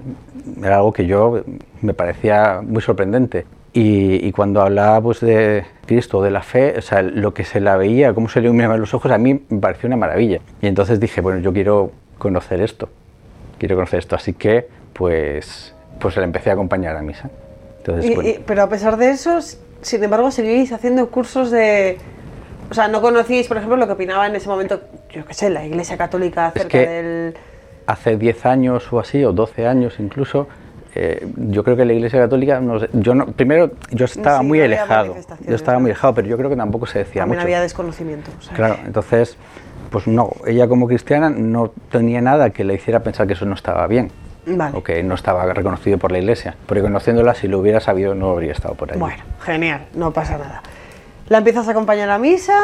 era 0.63 0.77
algo 0.77 0.93
que 0.93 1.05
yo 1.05 1.41
me 1.81 1.93
parecía 1.93 2.61
muy 2.63 2.81
sorprendente. 2.81 3.45
Y, 3.73 4.25
y 4.25 4.31
cuando 4.31 4.61
hablaba 4.61 4.99
pues, 5.01 5.19
de 5.19 5.63
Cristo, 5.85 6.23
de 6.23 6.31
la 6.31 6.41
fe, 6.41 6.75
o 6.77 6.81
sea, 6.81 7.01
lo 7.03 7.33
que 7.33 7.43
se 7.43 7.59
la 7.59 7.77
veía, 7.77 8.13
cómo 8.13 8.27
se 8.29 8.39
le 8.41 8.47
iluminaban 8.47 8.79
los 8.79 8.93
ojos, 8.93 9.11
a 9.11 9.17
mí 9.17 9.43
me 9.49 9.59
pareció 9.59 9.87
una 9.87 9.97
maravilla. 9.97 10.39
Y 10.61 10.67
entonces 10.67 10.99
dije, 10.99 11.21
bueno, 11.21 11.39
yo 11.39 11.53
quiero 11.53 11.91
conocer 12.17 12.61
esto, 12.61 12.89
quiero 13.59 13.75
conocer 13.75 13.99
esto. 13.99 14.15
Así 14.15 14.33
que, 14.33 14.67
pues, 14.93 15.75
pues 15.99 16.17
le 16.17 16.23
empecé 16.23 16.49
a 16.49 16.53
acompañar 16.53 16.95
a 16.97 17.01
misa. 17.03 17.29
Entonces, 17.77 18.09
y- 18.09 18.15
bueno, 18.15 18.29
y- 18.29 18.39
pero 18.45 18.63
a 18.63 18.69
pesar 18.69 18.97
de 18.97 19.11
eso, 19.11 19.39
sin 19.81 20.03
embargo, 20.03 20.31
seguís 20.31 20.71
haciendo 20.71 21.09
cursos 21.09 21.51
de... 21.51 21.97
O 22.69 22.73
sea, 22.73 22.87
no 22.87 23.01
conocíais, 23.01 23.47
por 23.47 23.57
ejemplo, 23.57 23.77
lo 23.77 23.87
que 23.87 23.93
opinaba 23.93 24.27
en 24.27 24.35
ese 24.35 24.47
momento, 24.47 24.81
yo 25.11 25.25
qué 25.25 25.33
sé, 25.33 25.49
la 25.49 25.65
Iglesia 25.65 25.97
Católica 25.97 26.47
acerca 26.47 26.69
que- 26.69 26.87
del... 26.87 27.37
hace 27.87 28.15
10 28.17 28.45
años 28.45 28.91
o 28.93 28.99
así, 28.99 29.23
o 29.25 29.31
12 29.33 29.65
años 29.67 29.95
incluso, 29.99 30.47
eh, 30.95 31.27
yo 31.35 31.63
creo 31.63 31.75
que 31.75 31.85
la 31.85 31.93
Iglesia 31.93 32.19
Católica, 32.19 32.59
no 32.59 32.79
yo 32.93 33.15
no, 33.15 33.27
primero 33.27 33.71
yo 33.91 34.05
estaba 34.05 34.39
Sí, 34.39 34.45
muy 34.45 34.59
no 34.59 34.65
alejado, 34.65 35.15
yo 35.47 35.55
estaba 35.55 35.79
muy 35.79 35.91
alejado, 35.91 36.13
pero 36.13 36.27
yo 36.27 36.37
creo 36.37 36.49
que 36.49 36.55
tampoco 36.55 36.85
se 36.85 36.99
decía 36.99 37.21
También 37.21 37.37
mucho. 37.39 37.45
había 37.45 37.61
desconocimiento. 37.61 38.31
o 38.37 38.41
sea 38.41 38.55
Claro, 38.55 38.77
entonces, 38.85 39.37
pues 39.89 40.05
no, 40.07 40.31
ella 40.45 40.67
como 40.67 40.87
cristiana 40.87 41.29
no 41.31 41.71
tenía 41.91 42.21
nada 42.21 42.51
que 42.51 42.63
le 42.63 42.75
hiciera 42.75 42.99
pensar 43.01 43.25
que 43.27 43.33
eso 43.33 43.45
no 43.45 43.55
estaba 43.55 43.85
bien. 43.87 44.11
Vale. 44.45 44.75
O 44.77 44.83
que 44.83 45.03
no 45.03 45.13
estaba 45.15 45.45
reconocido 45.53 45.97
por 45.99 46.11
la 46.11 46.17
iglesia. 46.17 46.55
Porque 46.65 46.81
conociéndola, 46.81 47.35
si 47.35 47.47
lo 47.47 47.59
hubiera 47.59 47.79
sabido, 47.81 48.15
no 48.15 48.31
habría 48.31 48.51
estado 48.53 48.73
por 48.73 48.91
ahí. 48.91 48.97
Bueno, 48.97 49.21
genial, 49.41 49.81
no 49.93 50.11
pasa 50.11 50.37
nada. 50.39 50.63
La 51.29 51.37
empiezas 51.37 51.67
a 51.67 51.71
acompañar 51.71 52.09
a 52.09 52.17
misa. 52.17 52.59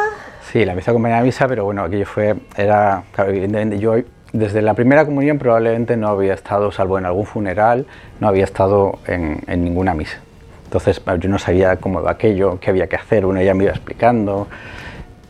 Sí, 0.50 0.64
la 0.64 0.72
empecé 0.72 0.90
a 0.90 0.92
acompañar 0.92 1.20
a 1.20 1.22
misa, 1.22 1.46
pero 1.46 1.64
bueno, 1.64 1.84
aquello 1.84 2.04
fue, 2.04 2.34
era, 2.56 3.04
yo 3.78 3.94
desde 4.32 4.60
la 4.60 4.74
primera 4.74 5.04
comunión 5.04 5.38
probablemente 5.38 5.96
no 5.96 6.08
había 6.08 6.34
estado, 6.34 6.72
salvo 6.72 6.98
en 6.98 7.06
algún 7.06 7.26
funeral, 7.26 7.86
no 8.18 8.26
había 8.26 8.42
estado 8.42 8.98
en, 9.06 9.40
ninguna 9.46 9.94
misa. 9.94 10.18
Entonces 10.64 11.00
yo 11.20 11.28
no 11.28 11.38
sabía 11.38 11.76
cómo 11.76 12.00
iba 12.00 12.10
aquello, 12.10 12.58
qué 12.58 12.70
había 12.70 12.88
que 12.88 12.96
hacer, 12.96 13.24
uno 13.24 13.40
ya 13.40 13.54
me 13.54 13.64
iba 13.64 13.72
explicando. 13.72 14.48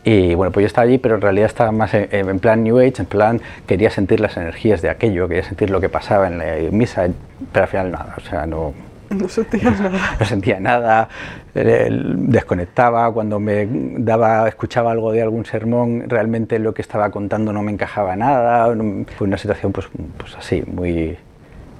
Y 0.03 0.33
bueno, 0.33 0.51
pues 0.51 0.63
yo 0.63 0.67
estaba 0.67 0.87
allí, 0.87 0.97
pero 0.97 1.13
en 1.13 1.21
realidad 1.21 1.45
estaba 1.45 1.71
más 1.71 1.93
en, 1.93 2.07
en 2.11 2.39
plan 2.39 2.63
New 2.63 2.79
Age, 2.79 2.95
en 2.97 3.05
plan 3.05 3.41
quería 3.67 3.91
sentir 3.91 4.19
las 4.19 4.35
energías 4.35 4.81
de 4.81 4.89
aquello, 4.89 5.27
quería 5.27 5.43
sentir 5.43 5.69
lo 5.69 5.79
que 5.79 5.89
pasaba 5.89 6.25
en 6.25 6.39
la 6.39 6.71
misa, 6.71 7.07
pero 7.51 7.65
al 7.65 7.69
final 7.69 7.91
nada, 7.91 8.15
o 8.17 8.21
sea, 8.21 8.47
no, 8.47 8.73
No 9.17 9.27
sentías 9.29 9.79
nada. 9.79 9.99
no 10.19 10.25
sentía 10.25 10.59
nada, 10.59 11.09
desconectaba, 11.55 13.11
cuando 13.13 13.39
me 13.39 13.67
daba, 13.97 14.47
escuchaba 14.47 14.91
algo 14.91 15.11
de 15.11 15.21
algún 15.21 15.45
sermón, 15.45 16.03
realmente 16.07 16.59
lo 16.59 16.73
que 16.73 16.81
estaba 16.81 17.09
contando 17.09 17.53
no 17.53 17.61
me 17.61 17.71
encajaba 17.71 18.15
nada, 18.15 18.73
fue 19.17 19.27
una 19.27 19.37
situación 19.37 19.71
pues, 19.71 19.87
pues 20.17 20.35
así, 20.35 20.63
muy, 20.67 21.17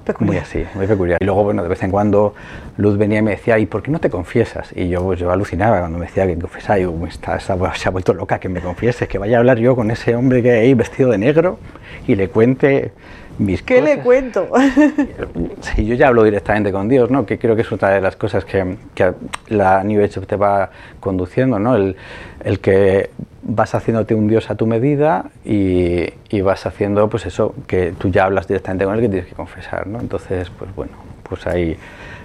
Peculiar. 0.04 0.32
muy 0.32 0.36
así, 0.42 0.64
muy 0.74 0.86
peculiar. 0.86 1.18
Y 1.20 1.24
luego, 1.26 1.44
bueno, 1.44 1.62
de 1.62 1.68
vez 1.68 1.82
en 1.82 1.90
cuando 1.90 2.34
Luz 2.78 2.96
venía 2.96 3.18
y 3.18 3.22
me 3.22 3.32
decía, 3.32 3.58
¿y 3.58 3.66
por 3.66 3.82
qué 3.82 3.90
no 3.90 3.98
te 3.98 4.08
confiesas? 4.08 4.70
Y 4.74 4.88
yo, 4.88 5.02
pues, 5.04 5.20
yo 5.20 5.30
alucinaba 5.30 5.80
cuando 5.80 5.98
me 5.98 6.06
decía 6.06 6.26
que 6.26 6.38
confesaba, 6.38 6.78
y 6.78 6.82
yo, 6.84 6.94
está, 7.06 7.36
está- 7.36 7.74
se 7.74 7.88
ha 7.88 7.90
vuelto 7.90 8.14
loca 8.14 8.38
que 8.38 8.48
me 8.48 8.60
confieses, 8.60 9.06
que 9.06 9.18
vaya 9.18 9.36
a 9.36 9.40
hablar 9.40 9.58
yo 9.58 9.76
con 9.76 9.90
ese 9.90 10.14
hombre 10.16 10.42
que 10.42 10.50
hay 10.52 10.72
vestido 10.74 11.10
de 11.10 11.18
negro 11.18 11.58
y 12.06 12.14
le 12.14 12.28
cuente 12.30 12.92
mis 13.38 13.62
¿Qué 13.62 13.80
le 13.80 13.90
cosas. 13.98 14.04
cuento? 14.04 14.48
Sí, 15.60 15.84
yo 15.86 15.94
ya 15.94 16.08
hablo 16.08 16.22
directamente 16.24 16.70
con 16.72 16.88
Dios, 16.88 17.10
¿no? 17.10 17.26
Que 17.26 17.38
creo 17.38 17.56
que 17.56 17.62
es 17.62 17.72
otra 17.72 17.90
de 17.90 18.00
las 18.00 18.16
cosas 18.16 18.44
que, 18.44 18.76
que 18.94 19.12
la 19.48 19.82
New 19.84 20.02
Age 20.02 20.20
te 20.20 20.36
va 20.36 20.70
conduciendo, 21.00 21.58
¿no? 21.58 21.74
El, 21.74 21.96
el 22.44 22.60
que 22.60 23.10
vas 23.42 23.74
haciéndote 23.74 24.14
un 24.14 24.28
Dios 24.28 24.50
a 24.50 24.54
tu 24.54 24.66
medida 24.66 25.26
y, 25.44 26.06
y 26.28 26.40
vas 26.42 26.66
haciendo, 26.66 27.08
pues 27.08 27.26
eso, 27.26 27.54
que 27.66 27.92
tú 27.98 28.10
ya 28.10 28.24
hablas 28.24 28.46
directamente 28.46 28.84
con 28.84 28.94
él 28.94 29.00
que 29.00 29.08
tienes 29.08 29.28
que 29.28 29.34
confesar, 29.34 29.86
¿no? 29.86 30.00
Entonces, 30.00 30.50
pues 30.50 30.74
bueno, 30.74 30.92
pues 31.28 31.46
ahí, 31.46 31.76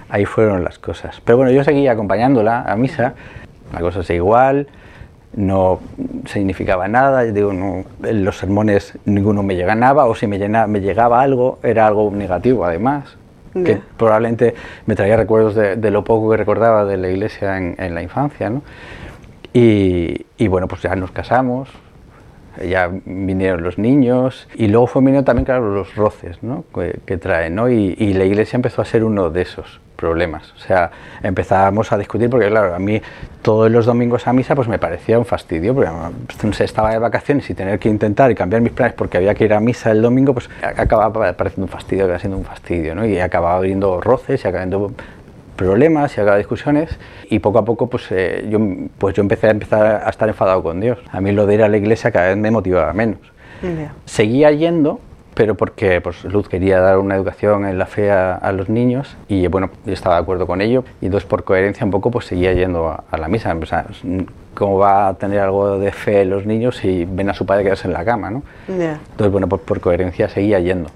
ahí 0.08 0.24
fueron 0.26 0.62
las 0.62 0.78
cosas. 0.78 1.20
Pero 1.24 1.38
bueno, 1.38 1.50
yo 1.52 1.64
seguía 1.64 1.92
acompañándola 1.92 2.62
a 2.62 2.76
misa, 2.76 3.14
la 3.72 3.80
cosa 3.80 4.00
es 4.00 4.10
igual, 4.10 4.68
no 5.36 5.80
significaba 6.26 6.88
nada, 6.88 7.24
yo 7.24 7.32
digo, 7.32 7.52
no, 7.52 7.84
en 8.02 8.24
los 8.24 8.38
sermones 8.38 8.98
ninguno 9.04 9.42
me 9.42 9.56
llegaba, 9.56 10.06
o 10.06 10.14
si 10.14 10.26
me, 10.26 10.38
llegaba 10.38 11.20
algo, 11.20 11.58
era 11.62 11.86
algo 11.86 12.10
negativo 12.10 12.64
además, 12.64 13.16
que 13.52 13.80
probablemente 13.96 14.54
me 14.86 14.96
traía 14.96 15.16
recuerdos 15.16 15.54
de, 15.54 15.76
de 15.76 15.90
lo 15.92 16.02
poco 16.02 16.30
que 16.30 16.36
recordaba 16.36 16.84
de 16.84 16.96
la 16.96 17.08
iglesia 17.08 17.56
en, 17.56 17.76
en 17.78 17.94
la 17.94 18.02
infancia, 18.02 18.50
¿no? 18.50 18.62
Y, 19.52 20.26
y 20.36 20.48
bueno, 20.48 20.66
pues 20.66 20.82
ya 20.82 20.96
nos 20.96 21.12
casamos, 21.12 21.68
ya 22.62 22.90
vinieron 23.04 23.62
los 23.62 23.78
niños 23.78 24.48
y 24.54 24.66
luego 24.68 24.86
fue 24.88 25.02
viniendo 25.02 25.24
también, 25.24 25.44
claro, 25.44 25.72
los 25.72 25.94
roces 25.94 26.42
¿no? 26.42 26.64
que, 26.74 26.98
que 27.06 27.16
traen, 27.16 27.54
¿no? 27.54 27.70
Y, 27.70 27.94
y 27.98 28.14
la 28.14 28.24
iglesia 28.24 28.56
empezó 28.56 28.82
a 28.82 28.84
ser 28.84 29.04
uno 29.04 29.30
de 29.30 29.42
esos 29.42 29.80
problemas. 30.04 30.52
O 30.52 30.58
sea, 30.58 30.90
empezábamos 31.22 31.90
a 31.90 31.96
discutir 31.96 32.28
porque, 32.28 32.48
claro, 32.48 32.74
a 32.74 32.78
mí 32.78 33.00
todos 33.40 33.70
los 33.70 33.86
domingos 33.86 34.26
a 34.26 34.34
misa 34.34 34.54
pues 34.54 34.68
me 34.68 34.78
parecía 34.78 35.18
un 35.18 35.24
fastidio, 35.24 35.74
porque 35.74 36.52
sé, 36.52 36.64
estaba 36.64 36.90
de 36.90 36.98
vacaciones 36.98 37.48
y 37.48 37.54
tener 37.54 37.78
que 37.78 37.88
intentar 37.88 38.30
y 38.30 38.34
cambiar 38.34 38.60
mis 38.60 38.72
planes 38.72 38.94
porque 38.94 39.16
había 39.16 39.34
que 39.34 39.46
ir 39.46 39.54
a 39.54 39.60
misa 39.60 39.90
el 39.90 40.02
domingo, 40.02 40.34
pues 40.34 40.50
acababa 40.62 41.32
pareciendo 41.32 41.62
un 41.62 41.68
fastidio, 41.68 42.04
acababa 42.04 42.20
siendo 42.20 42.36
un 42.36 42.44
fastidio, 42.44 42.94
¿no? 42.94 43.06
Y 43.06 43.18
acababa 43.18 43.56
habiendo 43.56 43.98
roces 44.02 44.44
y 44.44 44.48
acabando 44.48 44.92
problemas 45.56 46.10
y 46.18 46.20
acababa 46.20 46.36
discusiones 46.36 46.98
y 47.30 47.38
poco 47.38 47.58
a 47.60 47.64
poco 47.64 47.86
pues, 47.86 48.04
eh, 48.10 48.46
yo, 48.50 48.58
pues 48.98 49.14
yo 49.14 49.22
empecé 49.22 49.46
a 49.46 49.50
empezar 49.52 50.02
a 50.04 50.10
estar 50.10 50.28
enfadado 50.28 50.62
con 50.62 50.80
Dios. 50.80 50.98
A 51.10 51.22
mí 51.22 51.32
lo 51.32 51.46
de 51.46 51.54
ir 51.54 51.62
a 51.62 51.68
la 51.68 51.78
iglesia 51.78 52.10
cada 52.10 52.28
vez 52.28 52.36
me 52.36 52.50
motivaba 52.50 52.92
menos. 52.92 53.20
Ya. 53.62 53.94
Seguía 54.04 54.50
yendo, 54.50 55.00
pero 55.34 55.54
porque 55.54 56.00
pues, 56.00 56.24
Luz 56.24 56.48
quería 56.48 56.80
dar 56.80 56.98
una 56.98 57.14
educación 57.16 57.66
en 57.66 57.78
la 57.78 57.86
fe 57.86 58.10
a, 58.10 58.34
a 58.34 58.52
los 58.52 58.68
niños 58.68 59.16
y 59.28 59.46
bueno, 59.48 59.70
yo 59.84 59.92
estaba 59.92 60.16
de 60.16 60.22
acuerdo 60.22 60.46
con 60.46 60.60
ello 60.60 60.84
y 61.00 61.06
entonces 61.06 61.28
por 61.28 61.44
coherencia 61.44 61.84
un 61.84 61.90
poco 61.90 62.10
pues 62.10 62.26
seguía 62.26 62.52
yendo 62.52 62.88
a, 62.88 63.04
a 63.10 63.18
la 63.18 63.28
misa. 63.28 63.54
O 63.54 63.66
sea, 63.66 63.86
¿Cómo 64.54 64.78
va 64.78 65.08
a 65.08 65.14
tener 65.14 65.40
algo 65.40 65.78
de 65.78 65.90
fe 65.90 66.24
los 66.24 66.46
niños 66.46 66.76
si 66.76 67.04
ven 67.04 67.28
a 67.28 67.34
su 67.34 67.44
padre 67.44 67.64
quedarse 67.64 67.88
en 67.88 67.92
la 67.92 68.04
cama? 68.04 68.30
¿no? 68.30 68.42
Ya. 68.68 69.00
Entonces, 69.10 69.32
bueno, 69.32 69.48
por, 69.48 69.60
por 69.60 69.80
coherencia 69.80 70.28
seguía 70.28 70.60
yendo. 70.60 70.90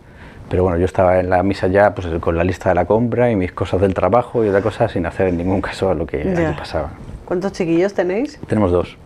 Pero 0.49 0.63
bueno, 0.63 0.79
yo 0.79 0.85
estaba 0.85 1.19
en 1.19 1.29
la 1.29 1.43
misa 1.43 1.67
ya 1.67 1.95
pues, 1.95 2.07
con 2.21 2.37
la 2.37 2.45
lista 2.45 2.69
de 2.69 2.77
la 2.77 2.85
compra 2.85 3.31
y 3.31 3.37
mis 3.37 3.53
cosas 3.53 3.81
del 3.81 3.95
trabajo 3.95 4.45
y 4.45 4.49
otra 4.49 4.63
cosa 4.63 4.89
sin 4.89 5.05
hacer 5.07 5.29
en 5.29 5.39
ningún 5.39 5.61
caso 5.61 5.91
a 5.91 5.95
lo 5.95 6.07
que 6.07 6.23
allí 6.23 6.57
pasaba. 6.57 6.91
¿Cuántos 7.25 7.53
chiquillos 7.53 7.93
tenéis? 7.93 8.39
Tenemos 8.47 8.71
dos. 8.71 8.97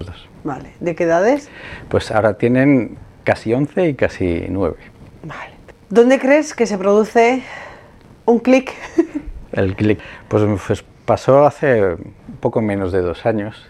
dos. 0.00 0.28
Vale. 0.42 0.70
¿De 0.80 0.96
qué 0.96 1.04
edades? 1.04 1.50
Pues 1.88 2.10
ahora 2.10 2.34
tienen 2.34 2.96
casi 3.28 3.52
11 3.52 3.88
y 3.90 3.94
casi 3.94 4.46
9. 4.48 4.74
Vale. 5.24 5.50
¿Dónde 5.90 6.18
crees 6.18 6.54
que 6.54 6.64
se 6.66 6.78
produce 6.78 7.42
un 8.24 8.38
clic? 8.38 8.72
El 9.52 9.76
clic. 9.76 9.98
Pues, 10.28 10.44
pues 10.66 10.82
pasó 11.04 11.44
hace 11.44 11.98
poco 12.40 12.62
menos 12.62 12.90
de 12.90 13.02
dos 13.02 13.26
años. 13.26 13.68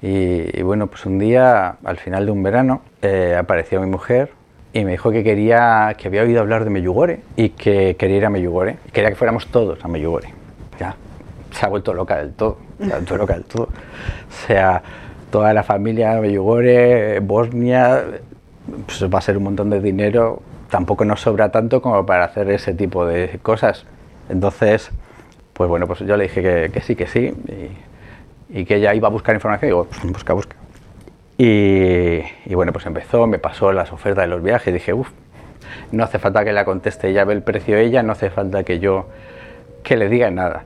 Y, 0.00 0.58
y 0.58 0.62
bueno, 0.62 0.86
pues 0.86 1.04
un 1.04 1.18
día, 1.18 1.76
al 1.84 1.98
final 1.98 2.24
de 2.24 2.32
un 2.32 2.42
verano, 2.42 2.80
eh, 3.02 3.36
apareció 3.38 3.82
mi 3.82 3.86
mujer 3.86 4.30
y 4.72 4.82
me 4.86 4.92
dijo 4.92 5.10
que 5.10 5.22
quería, 5.22 5.94
que 5.98 6.08
había 6.08 6.22
oído 6.22 6.40
hablar 6.40 6.64
de 6.64 6.70
Meyugore 6.70 7.20
y 7.36 7.50
que 7.50 7.96
quería 7.96 8.16
ir 8.16 8.24
a 8.24 8.30
Meyugore. 8.30 8.78
Y 8.88 8.92
quería 8.92 9.10
que 9.10 9.16
fuéramos 9.16 9.46
todos 9.48 9.84
a 9.84 9.88
Meyugore. 9.88 10.28
Ya, 10.80 10.96
se 11.50 11.66
ha 11.66 11.68
vuelto 11.68 11.92
loca 11.92 12.16
del 12.16 12.32
todo. 12.32 12.56
Se 12.78 12.90
ha 12.90 12.96
vuelto 12.96 13.18
loca 13.18 13.34
del 13.34 13.44
todo. 13.44 13.64
O 13.64 14.46
sea, 14.46 14.82
toda 15.30 15.52
la 15.52 15.64
familia 15.64 16.18
Meyugore, 16.18 17.20
Bosnia, 17.20 18.02
pues 18.86 19.04
va 19.12 19.18
a 19.18 19.22
ser 19.22 19.36
un 19.36 19.44
montón 19.44 19.70
de 19.70 19.80
dinero. 19.80 20.42
Tampoco 20.70 21.04
nos 21.04 21.20
sobra 21.20 21.50
tanto 21.50 21.80
como 21.80 22.04
para 22.06 22.24
hacer 22.24 22.50
ese 22.50 22.74
tipo 22.74 23.06
de 23.06 23.38
cosas. 23.42 23.84
Entonces, 24.28 24.90
pues 25.52 25.68
bueno, 25.68 25.86
pues 25.86 26.00
yo 26.00 26.16
le 26.16 26.24
dije 26.24 26.42
que, 26.42 26.70
que 26.72 26.80
sí, 26.80 26.96
que 26.96 27.06
sí. 27.06 27.32
Y, 28.50 28.60
y 28.60 28.64
que 28.64 28.76
ella 28.76 28.94
iba 28.94 29.08
a 29.08 29.10
buscar 29.10 29.34
información. 29.34 29.68
Y 29.68 29.72
digo, 29.72 29.84
pues 29.84 30.12
busca, 30.12 30.32
busca. 30.32 30.56
Y, 31.38 32.22
y 32.46 32.54
bueno, 32.54 32.72
pues 32.72 32.86
empezó, 32.86 33.26
me 33.26 33.38
pasó 33.38 33.72
las 33.72 33.92
ofertas 33.92 34.24
de 34.24 34.28
los 34.28 34.42
viajes. 34.42 34.72
Dije, 34.72 34.92
uff, 34.92 35.10
no 35.92 36.04
hace 36.04 36.18
falta 36.18 36.44
que 36.44 36.52
la 36.52 36.64
conteste, 36.64 37.08
ella 37.08 37.24
ve 37.24 37.34
el 37.34 37.42
precio 37.42 37.76
ella, 37.76 38.02
no 38.02 38.12
hace 38.12 38.30
falta 38.30 38.64
que 38.64 38.78
yo 38.78 39.06
que 39.82 39.96
le 39.96 40.08
diga 40.08 40.30
nada. 40.30 40.64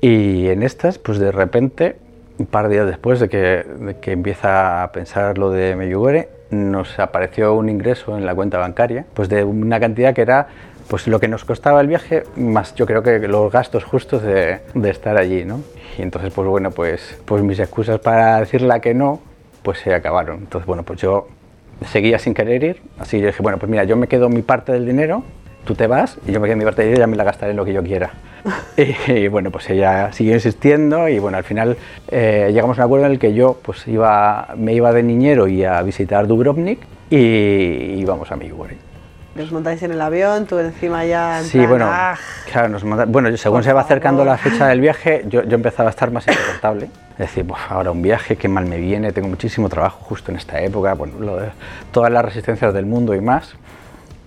Y 0.00 0.48
en 0.48 0.62
estas, 0.62 0.98
pues 0.98 1.18
de 1.18 1.32
repente, 1.32 1.96
un 2.38 2.46
par 2.46 2.68
de 2.68 2.74
días 2.74 2.86
después 2.86 3.20
de 3.20 3.28
que, 3.28 3.38
de 3.38 3.98
que 4.00 4.12
empieza 4.12 4.82
a 4.82 4.92
pensar 4.92 5.38
lo 5.38 5.50
de 5.50 5.74
Meyugore, 5.76 6.28
nos 6.50 6.98
apareció 6.98 7.54
un 7.54 7.68
ingreso 7.68 8.16
en 8.16 8.24
la 8.26 8.34
cuenta 8.34 8.58
bancaria, 8.58 9.04
pues 9.14 9.28
de 9.28 9.44
una 9.44 9.78
cantidad 9.80 10.14
que 10.14 10.22
era 10.22 10.48
pues 10.88 11.06
lo 11.06 11.20
que 11.20 11.28
nos 11.28 11.44
costaba 11.44 11.80
el 11.80 11.86
viaje, 11.86 12.24
más 12.36 12.74
yo 12.74 12.86
creo 12.86 13.02
que 13.02 13.18
los 13.28 13.52
gastos 13.52 13.84
justos 13.84 14.22
de, 14.22 14.60
de 14.74 14.90
estar 14.90 15.18
allí, 15.18 15.44
¿no? 15.44 15.60
Y 15.98 16.02
entonces, 16.02 16.32
pues 16.32 16.48
bueno, 16.48 16.70
pues, 16.70 17.20
pues 17.26 17.42
mis 17.42 17.58
excusas 17.58 18.00
para 18.00 18.40
decirla 18.40 18.80
que 18.80 18.94
no, 18.94 19.20
pues 19.62 19.80
se 19.80 19.92
acabaron. 19.92 20.38
Entonces, 20.38 20.66
bueno, 20.66 20.84
pues 20.84 21.00
yo 21.00 21.28
seguía 21.86 22.18
sin 22.18 22.34
querer 22.34 22.64
ir, 22.64 22.82
así 22.98 23.20
yo 23.20 23.26
dije, 23.26 23.42
bueno, 23.42 23.58
pues 23.58 23.70
mira, 23.70 23.84
yo 23.84 23.96
me 23.96 24.08
quedo 24.08 24.28
mi 24.28 24.42
parte 24.42 24.72
del 24.72 24.86
dinero, 24.86 25.22
tú 25.68 25.74
te 25.74 25.86
vas 25.86 26.16
y 26.26 26.32
yo 26.32 26.40
me 26.40 26.48
quedo 26.48 26.56
mi 26.56 26.64
parte 26.64 26.90
y 26.90 26.96
ya 26.96 27.06
me 27.06 27.14
la 27.14 27.24
gastaré 27.24 27.50
en 27.50 27.58
lo 27.58 27.64
que 27.66 27.74
yo 27.74 27.82
quiera. 27.82 28.08
y, 28.78 29.12
y, 29.12 29.28
bueno, 29.28 29.50
pues 29.50 29.68
ella 29.68 30.10
siguió 30.12 30.32
insistiendo 30.32 31.06
y 31.08 31.18
bueno, 31.18 31.36
al 31.36 31.44
final 31.44 31.76
eh, 32.10 32.48
llegamos 32.54 32.78
a 32.78 32.82
un 32.82 32.86
acuerdo 32.86 33.04
en 33.06 33.12
el 33.12 33.18
que 33.18 33.34
yo 33.34 33.58
pues 33.62 33.86
iba, 33.86 34.48
me 34.56 34.72
iba 34.72 34.92
de 34.94 35.02
niñero 35.02 35.46
y 35.46 35.64
a 35.64 35.82
visitar 35.82 36.26
Dubrovnik 36.26 36.80
y 37.10 37.16
íbamos 38.00 38.32
a 38.32 38.36
Miyugori. 38.36 38.78
Os 39.38 39.52
montáis 39.52 39.80
en 39.82 39.92
el 39.92 40.00
avión, 40.00 40.46
tú 40.46 40.58
encima 40.58 41.04
ya. 41.04 41.38
En 41.40 41.44
Sí, 41.44 41.58
plan, 41.58 41.68
bueno, 41.68 41.86
"Ah". 41.88 42.16
claro, 42.50 42.70
nos 42.70 42.82
monta- 42.82 43.04
bueno, 43.04 43.36
según 43.36 43.62
se 43.62 43.72
va 43.74 43.82
acercando 43.82 44.24
la 44.24 44.36
fecha 44.38 44.66
del 44.68 44.80
viaje, 44.86 45.24
yo, 45.28 45.44
yo 45.44 45.54
empezaba 45.54 45.90
a 45.90 45.92
estar 45.92 46.10
más 46.10 46.26
insoportable. 46.26 46.86
Es 47.12 47.18
decir, 47.18 47.44
"Buf, 47.44 47.58
ahora 47.70 47.90
un 47.92 48.00
viaje, 48.02 48.36
qué 48.36 48.48
mal 48.48 48.64
me 48.66 48.78
viene, 48.78 49.12
tengo 49.12 49.28
muchísimo 49.28 49.68
trabajo 49.68 49.98
justo 50.02 50.32
en 50.32 50.38
esta 50.38 50.60
época, 50.60 50.94
bueno, 50.94 51.14
lo 51.20 51.36
de- 51.36 51.50
todas 51.92 52.10
las 52.10 52.24
resistencias 52.24 52.72
del 52.74 52.86
mundo 52.86 53.14
y 53.14 53.20
más. 53.20 53.54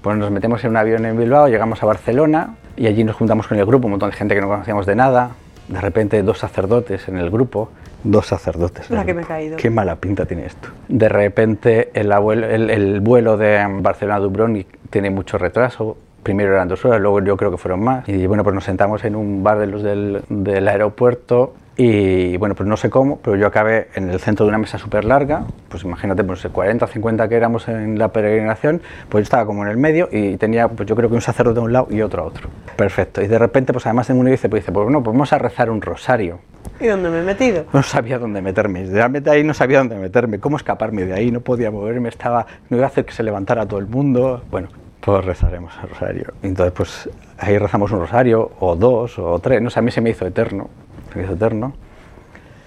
Pues 0.01 0.17
nos 0.17 0.31
metemos 0.31 0.63
en 0.63 0.72
un 0.72 0.77
avión 0.77 1.05
en 1.05 1.17
Bilbao, 1.17 1.48
llegamos 1.48 1.81
a 1.84 1.86
Barcelona 1.86 2.55
y 2.75 2.88
allí 2.88 3.03
nos 3.03 3.15
juntamos 3.15 3.48
con 3.48 3.58
el 3.60 3.65
grupo, 3.65 3.86
un 3.88 3.91
montón 3.91 4.10
de 4.10 4.15
gente 4.15 4.34
que 4.36 4.41
no 4.41 4.48
conocíamos 4.48 4.86
de 4.86 4.96
nada. 4.96 5.31
De 5.67 5.79
repente 5.79 6.22
dos 6.24 6.39
sacerdotes 6.39 7.08
en 7.08 7.17
el 7.17 7.29
grupo, 7.29 7.70
dos 8.03 8.25
sacerdotes. 8.25 8.89
La 8.89 9.05
que 9.05 9.13
me 9.13 9.22
he 9.22 9.25
caído. 9.25 9.58
Qué 9.58 9.70
mala 9.70 9.96
pinta 9.98 10.25
tiene 10.25 10.46
esto. 10.46 10.70
De 10.88 11.08
repente 11.08 11.91
el, 11.93 12.12
abuelo- 12.12 12.48
el- 12.48 12.70
el 12.72 13.00
vuelo 13.00 13.38
de 13.38 13.63
Barcelona 13.81 14.15
a 14.15 14.20
Dubrovnik 14.20 14.67
tiene 14.89 15.10
mucho 15.12 15.38
retraso. 15.38 15.98
Primero 16.24 16.53
eran 16.53 16.67
dos 16.67 16.84
horas, 16.86 17.00
luego 17.00 17.22
yo 17.24 17.38
creo 17.38 17.51
que 17.51 17.58
fueron 17.58 17.84
más. 17.84 18.08
Y 18.10 18.25
bueno, 18.27 18.43
pues 18.43 18.53
nos 18.53 18.63
sentamos 18.63 19.03
en 19.05 19.15
un 19.15 19.43
bar 19.43 19.60
de 19.60 19.67
los 19.67 19.81
del, 19.84 20.22
del 20.29 20.67
aeropuerto 20.67 21.53
y 21.83 22.38
bueno, 22.38 22.53
pues 22.53 22.69
no 22.69 22.77
sé 22.77 22.91
cómo, 22.91 23.17
pero 23.23 23.35
yo 23.35 23.47
acabé 23.47 23.88
en 23.95 24.11
el 24.11 24.19
centro 24.19 24.45
de 24.45 24.50
una 24.50 24.59
mesa 24.59 24.77
súper 24.77 25.03
larga, 25.03 25.45
pues 25.67 25.83
imagínate, 25.83 26.23
pues 26.23 26.45
40 26.45 26.85
o 26.85 26.88
50 26.88 27.27
que 27.27 27.35
éramos 27.35 27.67
en 27.67 27.97
la 27.97 28.09
peregrinación, 28.09 28.83
pues 29.09 29.21
yo 29.21 29.23
estaba 29.23 29.47
como 29.47 29.63
en 29.63 29.71
el 29.71 29.77
medio 29.77 30.07
y 30.11 30.38
tenía, 30.38 30.67
pues 30.67 30.88
yo 30.88 30.95
creo 30.95 31.09
que 31.09 31.15
un 31.15 31.21
sacerdote 31.21 31.59
a 31.59 31.63
un 31.63 31.73
lado 31.73 31.88
y 31.89 32.03
otro 32.03 32.21
a 32.21 32.25
otro. 32.27 32.50
Perfecto. 32.75 33.23
Y 33.23 33.27
de 33.27 33.39
repente, 33.39 33.73
pues 33.73 33.88
además 33.88 34.11
en 34.11 34.17
uno 34.17 34.29
dice, 34.29 34.47
pues 34.47 34.61
dice, 34.61 34.71
pues 34.71 34.83
bueno, 34.83 35.01
pues 35.01 35.11
vamos 35.11 35.33
a 35.33 35.39
rezar 35.39 35.71
un 35.71 35.81
rosario. 35.81 36.38
¿Y 36.79 36.85
dónde 36.85 37.09
me 37.09 37.21
he 37.21 37.23
metido? 37.23 37.65
No 37.73 37.81
sabía 37.81 38.19
dónde 38.19 38.43
meterme. 38.43 38.85
Realmente 38.85 39.31
ahí 39.31 39.43
no 39.43 39.55
sabía 39.55 39.79
dónde 39.79 39.95
meterme. 39.95 40.39
¿Cómo 40.39 40.57
escaparme 40.57 41.05
de 41.05 41.13
ahí? 41.13 41.31
No 41.31 41.41
podía 41.41 41.71
moverme. 41.71 42.09
Estaba. 42.09 42.45
No 42.69 42.77
iba 42.77 42.85
a 42.85 42.89
hacer 42.89 43.05
que 43.05 43.13
se 43.13 43.23
levantara 43.23 43.65
todo 43.65 43.79
el 43.79 43.88
mundo. 43.88 44.43
Bueno, 44.51 44.67
pues 45.00 45.25
rezaremos 45.25 45.73
el 45.81 45.89
rosario. 45.89 46.33
Entonces, 46.43 46.73
pues 46.73 47.09
ahí 47.39 47.57
rezamos 47.57 47.91
un 47.91 48.01
rosario, 48.01 48.51
o 48.59 48.75
dos, 48.75 49.17
o 49.17 49.39
tres. 49.39 49.61
No 49.63 49.71
sé, 49.71 49.79
a 49.79 49.81
mí 49.81 49.89
se 49.89 50.00
me 50.00 50.11
hizo 50.11 50.27
eterno. 50.27 50.69
Me 51.15 51.23
hizo 51.23 51.33
eterno. 51.33 51.73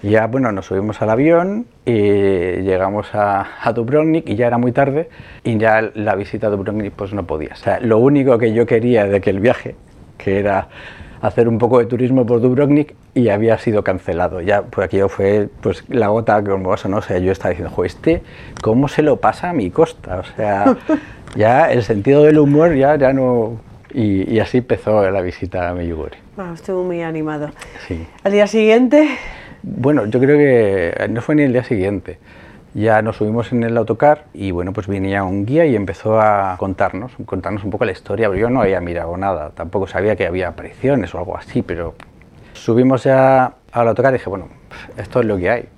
Y 0.03 0.11
ya, 0.11 0.27
bueno, 0.27 0.51
nos 0.51 0.67
subimos 0.67 1.01
al 1.01 1.09
avión 1.09 1.65
y 1.85 1.91
llegamos 1.91 3.15
a, 3.15 3.47
a 3.61 3.73
Dubrovnik 3.73 4.29
y 4.29 4.35
ya 4.35 4.47
era 4.47 4.57
muy 4.57 4.71
tarde 4.71 5.09
y 5.43 5.57
ya 5.57 5.89
la 5.95 6.15
visita 6.15 6.47
a 6.47 6.49
Dubrovnik 6.51 6.93
pues 6.93 7.13
no 7.13 7.25
podía. 7.25 7.49
O 7.53 7.55
sea, 7.55 7.79
lo 7.79 7.97
único 7.97 8.37
que 8.37 8.53
yo 8.53 8.65
quería 8.65 9.05
de 9.05 9.17
aquel 9.17 9.39
viaje, 9.39 9.75
que 10.17 10.39
era 10.39 10.67
hacer 11.21 11.47
un 11.47 11.57
poco 11.57 11.79
de 11.79 11.85
turismo 11.85 12.25
por 12.25 12.41
Dubrovnik 12.41 12.93
y 13.13 13.29
había 13.29 13.57
sido 13.57 13.83
cancelado. 13.83 14.41
Ya, 14.41 14.61
pues 14.63 14.85
aquello 14.85 15.09
fue 15.09 15.49
pues 15.61 15.83
la 15.89 16.07
gota 16.07 16.43
que 16.43 16.49
¿no? 16.49 16.69
O 16.69 17.01
sea, 17.01 17.17
yo 17.17 17.31
estaba 17.31 17.49
diciendo, 17.49 17.73
jo, 17.73 17.85
este, 17.85 18.21
¿cómo 18.61 18.87
se 18.87 19.01
lo 19.01 19.17
pasa 19.17 19.49
a 19.49 19.53
mi 19.53 19.71
costa? 19.71 20.19
O 20.19 20.23
sea, 20.35 20.77
ya 21.35 21.71
el 21.71 21.83
sentido 21.83 22.23
del 22.23 22.39
humor 22.39 22.75
ya, 22.75 22.95
ya 22.95 23.13
no... 23.13 23.59
Y, 23.93 24.29
y 24.31 24.39
así 24.39 24.57
empezó 24.57 25.09
la 25.09 25.21
visita 25.21 25.69
a 25.69 25.73
Meyugori. 25.73 26.17
Bueno, 26.35 26.53
estuve 26.53 26.83
muy 26.83 27.01
animado. 27.01 27.49
Sí. 27.87 28.05
Al 28.23 28.31
día 28.31 28.47
siguiente, 28.47 29.07
Bueno, 29.63 30.05
yo 30.05 30.19
creo 30.19 30.37
que 30.37 31.07
no 31.09 31.21
fue 31.21 31.35
ni 31.35 31.43
el 31.43 31.53
día 31.53 31.63
siguiente. 31.63 32.19
ya 32.73 33.01
nos 33.01 33.15
subimos 33.15 33.53
en 33.53 33.63
el 33.63 33.77
autocar 33.77 34.25
y 34.33 34.51
bueno, 34.51 34.73
pues 34.73 34.87
venía 34.87 35.23
un 35.23 35.45
guía 35.45 35.65
y 35.65 35.75
empezó 35.77 36.19
a 36.19 36.57
contarnos, 36.59 37.13
contarnos 37.25 37.63
un 37.63 37.69
poco 37.71 37.85
la 37.85 37.93
historia, 37.93 38.27
pero 38.27 38.39
yo 38.41 38.49
no 38.49 38.61
había 38.61 38.81
mirado 38.81 39.15
nada, 39.15 39.51
tampoco 39.51 39.87
sabía 39.87 40.17
que 40.17 40.27
había 40.27 40.49
apariciones 40.49 41.15
o 41.15 41.19
algo 41.19 41.37
así, 41.37 41.61
pero 41.61 41.95
subimos 42.53 43.05
ya 43.05 43.53
al 43.71 43.87
autocar 43.87 44.11
y 44.13 44.17
dije, 44.17 44.29
bueno, 44.29 44.49
esto 44.97 45.21
es 45.21 45.25
lo 45.25 45.37
que 45.37 45.49
hay. 45.49 45.69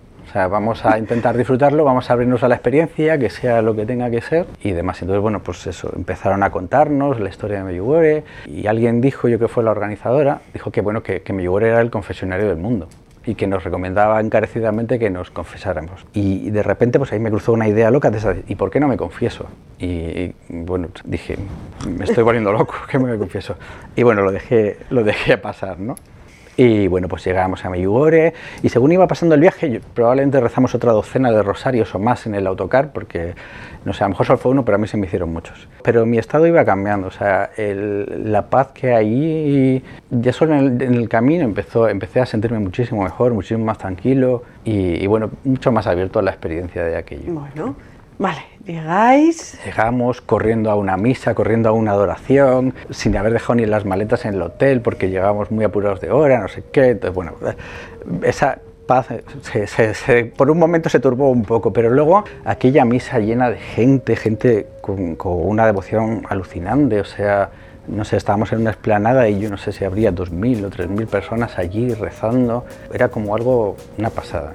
Vamos 0.46 0.86
a 0.86 1.00
intentar 1.00 1.36
disfrutarlo, 1.36 1.84
vamos 1.84 2.10
a 2.10 2.14
abrirnos 2.14 2.44
a 2.44 2.48
la 2.48 2.54
experiencia, 2.56 3.18
que 3.18 3.32
sea 3.32 3.64
lo 3.64 3.76
que 3.76 3.88
tenga 3.88 4.12
que 4.12 4.22
ser 4.22 4.46
y 4.62 4.72
demás. 4.72 5.02
Entonces, 5.02 5.22
bueno, 5.22 5.42
pues 5.42 5.66
eso, 5.66 5.92
empezaron 5.96 6.44
a 6.44 6.52
contarnos 6.52 7.20
la 7.20 7.30
historia 7.30 7.58
de 7.58 7.64
Medjugorje 7.64 8.24
y 8.46 8.68
alguien 8.68 9.02
dijo, 9.02 9.28
yo 9.28 9.40
que 9.40 9.48
fue 9.48 9.64
la 9.64 9.72
organizadora, 9.72 10.42
dijo 10.54 10.70
que 10.70 10.82
bueno, 10.82 11.02
que, 11.02 11.22
que 11.22 11.34
era 11.34 11.82
el 11.82 11.90
confesionario 11.90 12.48
del 12.48 12.58
mundo 12.58 12.88
y 13.28 13.36
que 13.36 13.46
nos 13.46 13.64
recomendaba 13.64 14.20
encarecidamente 14.22 14.98
que 14.98 15.10
nos 15.10 15.30
confesáramos. 15.30 16.06
Y 16.14 16.50
de 16.50 16.64
repente 16.64 16.98
pues 16.98 17.12
ahí 17.12 17.20
me 17.20 17.30
cruzó 17.30 17.52
una 17.52 17.68
idea 17.68 17.92
loca 17.92 18.10
de 18.10 18.18
esa, 18.18 18.36
¿y 18.48 18.56
por 18.56 18.72
qué 18.72 18.80
no 18.80 18.88
me 18.88 18.96
confieso? 18.96 19.46
Y, 19.80 20.34
bueno, 20.50 20.88
dije, 21.04 21.38
me 21.86 22.06
estoy 22.06 22.24
volviendo 22.24 22.52
loco, 22.54 22.74
¿qué 22.90 22.98
me 22.98 23.18
confieso? 23.18 23.56
Y 23.96 24.04
bueno, 24.04 24.22
lo 24.22 24.32
dejé, 24.32 24.78
lo 24.90 25.04
dejé 25.04 25.38
pasar, 25.38 25.78
¿no? 25.80 25.96
Y 26.58 26.88
bueno, 26.88 27.08
pues 27.08 27.24
llegamos 27.24 27.64
a 27.64 27.70
Meyugore 27.70 28.34
y 28.64 28.70
según 28.70 28.92
iba 28.92 29.08
pasando 29.08 29.36
el 29.36 29.42
viaje, 29.42 29.80
probablemente 29.94 30.40
rezamos 30.42 30.74
otra 30.74 30.92
docena 30.92 31.32
de 31.32 31.44
rosarios 31.44 31.94
o 31.94 32.00
más 32.00 32.26
en 32.26 32.34
el 32.34 32.48
autocar, 32.48 32.92
porque 32.92 33.36
no 33.86 33.94
sé, 33.94 34.04
a 34.04 34.08
lo 34.08 34.10
mejor 34.10 34.26
solo 34.26 34.40
fue 34.40 34.52
uno, 34.52 34.66
pero 34.66 34.76
a 34.76 34.80
mí 34.80 34.88
se 34.88 34.98
me 34.98 35.06
hicieron 35.06 35.32
muchos. 35.32 35.68
Pero 35.84 36.08
mi 36.08 36.18
estado 36.18 36.48
iba 36.48 36.66
cambiando, 36.66 37.08
o 37.08 37.12
sea, 37.12 37.52
la 37.58 38.50
paz 38.50 38.70
que 38.74 38.92
hay, 38.92 39.84
ya 40.10 40.34
solo 40.34 40.56
en 40.56 40.82
el, 40.82 41.08
camino 41.08 41.46
empezó, 41.46 41.88
empecé 41.88 42.22
a 42.22 42.26
sentirme 42.26 42.58
muchísimo 42.58 43.04
mejor, 43.04 43.34
muchísimo 43.34 43.64
más 43.64 43.78
tranquilo 43.78 44.42
y, 44.66 45.04
y 45.04 45.06
bueno, 45.06 45.30
mucho 45.44 45.72
más 45.72 45.86
abierto 45.86 46.18
a 46.18 46.24
la 46.24 46.32
experiencia 46.32 46.84
de 46.84 46.98
aquello. 46.98 47.34
Bueno. 47.34 47.76
Vale, 48.20 48.42
llegáis. 48.66 49.60
Llegamos 49.64 50.22
corriendo 50.22 50.72
a 50.72 50.76
una 50.76 50.98
misa, 50.98 51.36
corriendo 51.36 51.70
a 51.70 51.72
una 51.72 51.92
adoración, 51.92 52.74
sin 52.90 53.16
haber 53.16 53.34
dejado 53.34 53.56
ni 53.56 53.66
las 53.68 53.86
maletas 53.86 54.26
en 54.26 54.34
el 54.34 54.42
hotel 54.42 54.82
porque 54.82 55.10
llegamos 55.10 55.52
muy 55.52 55.64
apurados 55.64 56.02
de 56.02 56.10
hora, 56.10 56.40
no 56.40 56.48
sé 56.48 56.64
qué. 56.72 56.90
Entonces, 56.90 57.14
bueno, 57.14 57.34
esa 58.24 58.60
paz 58.88 59.08
se, 59.42 60.26
por 60.26 60.50
un 60.50 60.58
momento 60.58 60.90
se 60.90 61.00
turbó 61.00 61.30
un 61.30 61.44
poco, 61.44 61.72
pero 61.74 61.92
luego 61.92 62.24
aquella 62.44 62.86
misa 62.86 63.20
llena 63.20 63.52
de 63.52 63.58
gente, 63.58 64.16
gente 64.16 64.66
con, 64.82 65.18
una 65.22 65.68
devoción 65.68 66.24
alucinante, 66.28 67.00
o 67.02 67.06
sea, 67.06 67.52
no 67.88 68.04
sé, 68.04 68.18
estábamos 68.18 68.52
en 68.52 68.62
una 68.62 68.72
esplanada 68.72 69.30
y 69.30 69.40
yo 69.40 69.50
no 69.50 69.58
sé 69.58 69.72
si 69.72 69.86
habría 69.86 70.12
2.000 70.12 70.66
o 70.66 70.70
3.000 70.72 71.06
personas 71.06 71.58
allí 71.60 71.94
rezando, 71.94 72.66
era 72.92 73.10
como 73.10 73.36
algo, 73.36 73.76
una 73.98 74.10
pasada. 74.10 74.54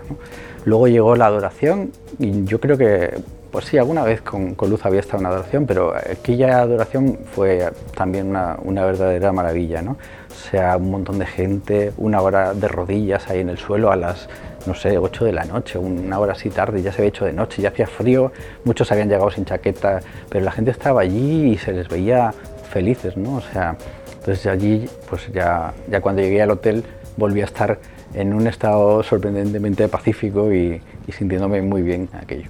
Luego 0.64 0.88
llegó 0.88 1.14
la 1.14 1.26
adoración 1.26 1.92
y 2.18 2.44
yo 2.44 2.60
creo 2.60 2.76
que 2.76 3.14
pues 3.52 3.66
sí, 3.66 3.76
alguna 3.76 4.02
vez 4.02 4.22
con, 4.22 4.56
Luz 4.58 4.86
había 4.86 5.00
estado 5.00 5.18
en 5.18 5.26
adoración, 5.26 5.66
pero 5.66 5.94
aquella 5.94 6.62
adoración 6.62 7.18
fue 7.34 7.70
también 7.94 8.28
una, 8.28 8.84
verdadera 8.86 9.30
maravilla, 9.30 9.82
¿no? 9.82 9.92
O 9.92 10.50
sea, 10.50 10.78
un 10.78 10.90
montón 10.90 11.18
de 11.18 11.26
gente, 11.26 11.92
una 11.98 12.22
hora 12.22 12.54
de 12.54 12.66
rodillas 12.66 13.28
ahí 13.28 13.40
en 13.40 13.50
el 13.50 13.58
suelo 13.58 13.92
a 13.92 13.96
las, 13.96 14.26
no 14.66 14.74
sé, 14.74 14.96
8 14.96 15.26
de 15.26 15.32
la 15.32 15.44
noche, 15.44 15.78
una 15.78 16.18
hora 16.18 16.32
así 16.32 16.48
tarde, 16.48 16.80
ya 16.80 16.92
se 16.92 17.02
había 17.02 17.10
hecho 17.10 17.26
de 17.26 17.34
noche, 17.34 17.60
ya 17.60 17.68
hacía 17.68 17.86
frío, 17.86 18.32
muchos 18.64 18.90
habían 18.90 19.10
llegado 19.10 19.30
sin 19.30 19.44
chaqueta, 19.44 20.00
pero 20.30 20.42
la 20.42 20.50
gente 20.50 20.70
estaba 20.70 21.02
allí 21.02 21.52
y 21.52 21.58
se 21.58 21.72
les 21.72 21.88
veía 21.88 22.32
felices, 22.70 23.18
¿no? 23.18 23.36
O 23.36 23.42
sea, 23.42 23.76
entonces 24.14 24.46
allí, 24.46 24.88
pues 25.10 25.30
ya, 25.30 25.74
ya 25.90 26.00
cuando 26.00 26.22
llegué 26.22 26.40
al 26.40 26.52
hotel 26.52 26.84
volví 27.18 27.42
a 27.42 27.44
estar 27.44 27.78
en 28.14 28.32
un 28.32 28.46
estado 28.46 29.02
sorprendentemente 29.02 29.88
pacífico 29.88 30.50
y, 30.54 30.80
y 31.06 31.12
sintiéndome 31.12 31.60
muy 31.60 31.82
bien 31.82 32.08
aquello. 32.14 32.48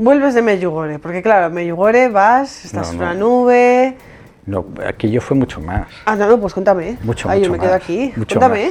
Vuelves 0.00 0.32
de 0.32 0.40
Medjugorje, 0.40 0.98
porque 0.98 1.20
claro, 1.20 1.52
Medjugorje 1.52 2.08
vas, 2.08 2.64
estás 2.64 2.90
en 2.90 2.96
una 2.96 3.12
nube. 3.12 3.98
No, 4.46 4.64
aquello 4.86 5.20
fue 5.20 5.36
mucho 5.36 5.60
más. 5.60 5.88
Ah, 6.06 6.16
no, 6.16 6.26
no, 6.26 6.40
pues 6.40 6.54
cuéntame. 6.54 6.96
Mucho, 7.02 7.28
Ay, 7.28 7.42
yo 7.42 7.52
me 7.52 7.58
quedo 7.58 7.74
aquí. 7.74 8.10
cuéntame. 8.16 8.70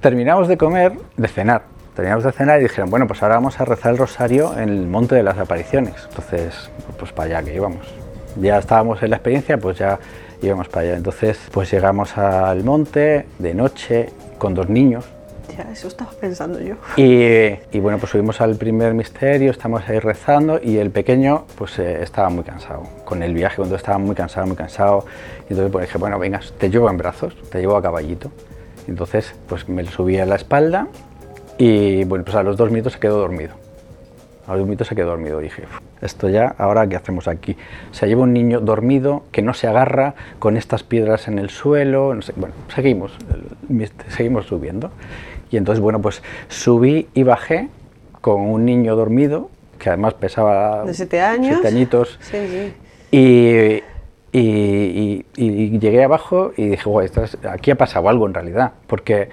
Terminamos 0.00 0.48
de 0.48 0.56
comer, 0.56 0.94
de 1.18 1.28
cenar. 1.28 1.64
Terminamos 1.94 2.24
de 2.24 2.32
cenar 2.32 2.58
y 2.58 2.62
dijeron, 2.62 2.88
bueno, 2.88 3.06
pues 3.06 3.22
ahora 3.22 3.34
vamos 3.34 3.60
a 3.60 3.66
rezar 3.66 3.92
el 3.92 3.98
rosario 3.98 4.58
en 4.58 4.70
el 4.70 4.86
Monte 4.86 5.14
de 5.14 5.22
las 5.22 5.36
Apariciones. 5.36 5.92
Entonces, 6.08 6.70
pues 6.98 7.12
para 7.12 7.36
allá 7.36 7.42
que 7.46 7.56
íbamos. 7.56 7.86
Ya 8.40 8.56
estábamos 8.56 9.02
en 9.02 9.10
la 9.10 9.16
experiencia, 9.16 9.58
pues 9.58 9.76
ya 9.76 9.98
íbamos 10.40 10.70
para 10.70 10.86
allá. 10.86 10.96
Entonces, 10.96 11.38
pues 11.52 11.70
llegamos 11.70 12.16
al 12.16 12.64
monte 12.64 13.26
de 13.38 13.52
noche 13.52 14.08
con 14.38 14.54
dos 14.54 14.70
niños 14.70 15.04
eso 15.72 15.88
estaba 15.88 16.10
pensando 16.12 16.60
yo. 16.60 16.76
Y, 16.96 17.78
bueno, 17.80 17.98
pues 17.98 18.12
subimos 18.12 18.40
al 18.40 18.56
primer 18.56 18.94
misterio, 18.94 19.50
estamos 19.50 19.88
ahí 19.88 19.98
rezando 19.98 20.60
y 20.62 20.78
el 20.78 20.90
pequeño 20.90 21.46
pues 21.56 21.78
eh, 21.78 22.02
estaba 22.02 22.28
muy 22.28 22.44
cansado. 22.44 22.82
Con 23.04 23.22
el 23.22 23.34
viaje, 23.34 23.56
cuando 23.56 23.76
estaba 23.76 23.98
muy 23.98 24.14
cansado, 24.14 24.46
muy 24.46 24.56
cansado. 24.56 25.06
Y 25.48 25.52
entonces 25.52 25.70
pues, 25.72 25.86
dije, 25.86 25.98
bueno, 25.98 26.18
venga, 26.18 26.40
te 26.58 26.70
llevo 26.70 26.88
en 26.90 26.96
brazos, 26.96 27.34
te 27.50 27.60
llevo 27.60 27.76
a 27.76 27.82
caballito. 27.82 28.30
entonces 28.86 29.34
pues 29.48 29.68
me 29.68 29.84
subí 29.86 30.18
a 30.18 30.26
la 30.26 30.36
espalda 30.36 30.88
y 31.58 32.04
bueno, 32.04 32.24
pues 32.24 32.36
a 32.36 32.42
los 32.42 32.56
dos 32.56 32.70
minutos 32.70 32.94
se 32.94 33.00
quedó 33.00 33.18
dormido. 33.18 33.54
A 34.46 34.52
los 34.52 34.60
dos 34.60 34.66
minutos 34.66 34.88
se 34.88 34.94
quedó 34.94 35.10
dormido. 35.10 35.40
Y 35.40 35.44
dije, 35.44 35.64
esto 36.02 36.28
ya, 36.28 36.54
ahora 36.58 36.86
qué 36.86 36.96
hacemos 36.96 37.28
aquí. 37.28 37.56
Se 37.92 38.06
lleva 38.06 38.22
un 38.22 38.32
niño 38.32 38.60
dormido 38.60 39.24
que 39.32 39.40
no 39.40 39.54
se 39.54 39.68
agarra 39.68 40.14
con 40.38 40.56
estas 40.56 40.82
piedras 40.82 41.28
en 41.28 41.38
el 41.38 41.50
suelo. 41.50 42.14
No 42.14 42.22
sé. 42.22 42.32
Bueno, 42.36 42.54
seguimos, 42.74 43.16
seguimos 44.08 44.46
subiendo. 44.46 44.90
Y 45.50 45.56
entonces, 45.56 45.80
bueno, 45.80 46.00
pues 46.00 46.22
subí 46.48 47.08
y 47.14 47.22
bajé 47.22 47.68
con 48.20 48.40
un 48.40 48.64
niño 48.64 48.96
dormido, 48.96 49.50
que 49.78 49.90
además 49.90 50.14
pesaba... 50.14 50.84
De 50.84 50.94
siete 50.94 51.20
años. 51.20 51.58
Siete 51.60 51.68
añitos. 51.68 52.18
Sí, 52.20 52.38
sí. 52.48 52.74
Y, 53.10 53.82
y, 54.36 55.24
y, 55.36 55.78
llegué 55.78 56.02
abajo 56.02 56.52
y 56.56 56.70
dije, 56.70 56.88
guay, 56.88 57.08
aquí 57.48 57.70
ha 57.70 57.76
pasado 57.76 58.08
algo 58.08 58.26
en 58.26 58.34
realidad, 58.34 58.72
porque 58.86 59.28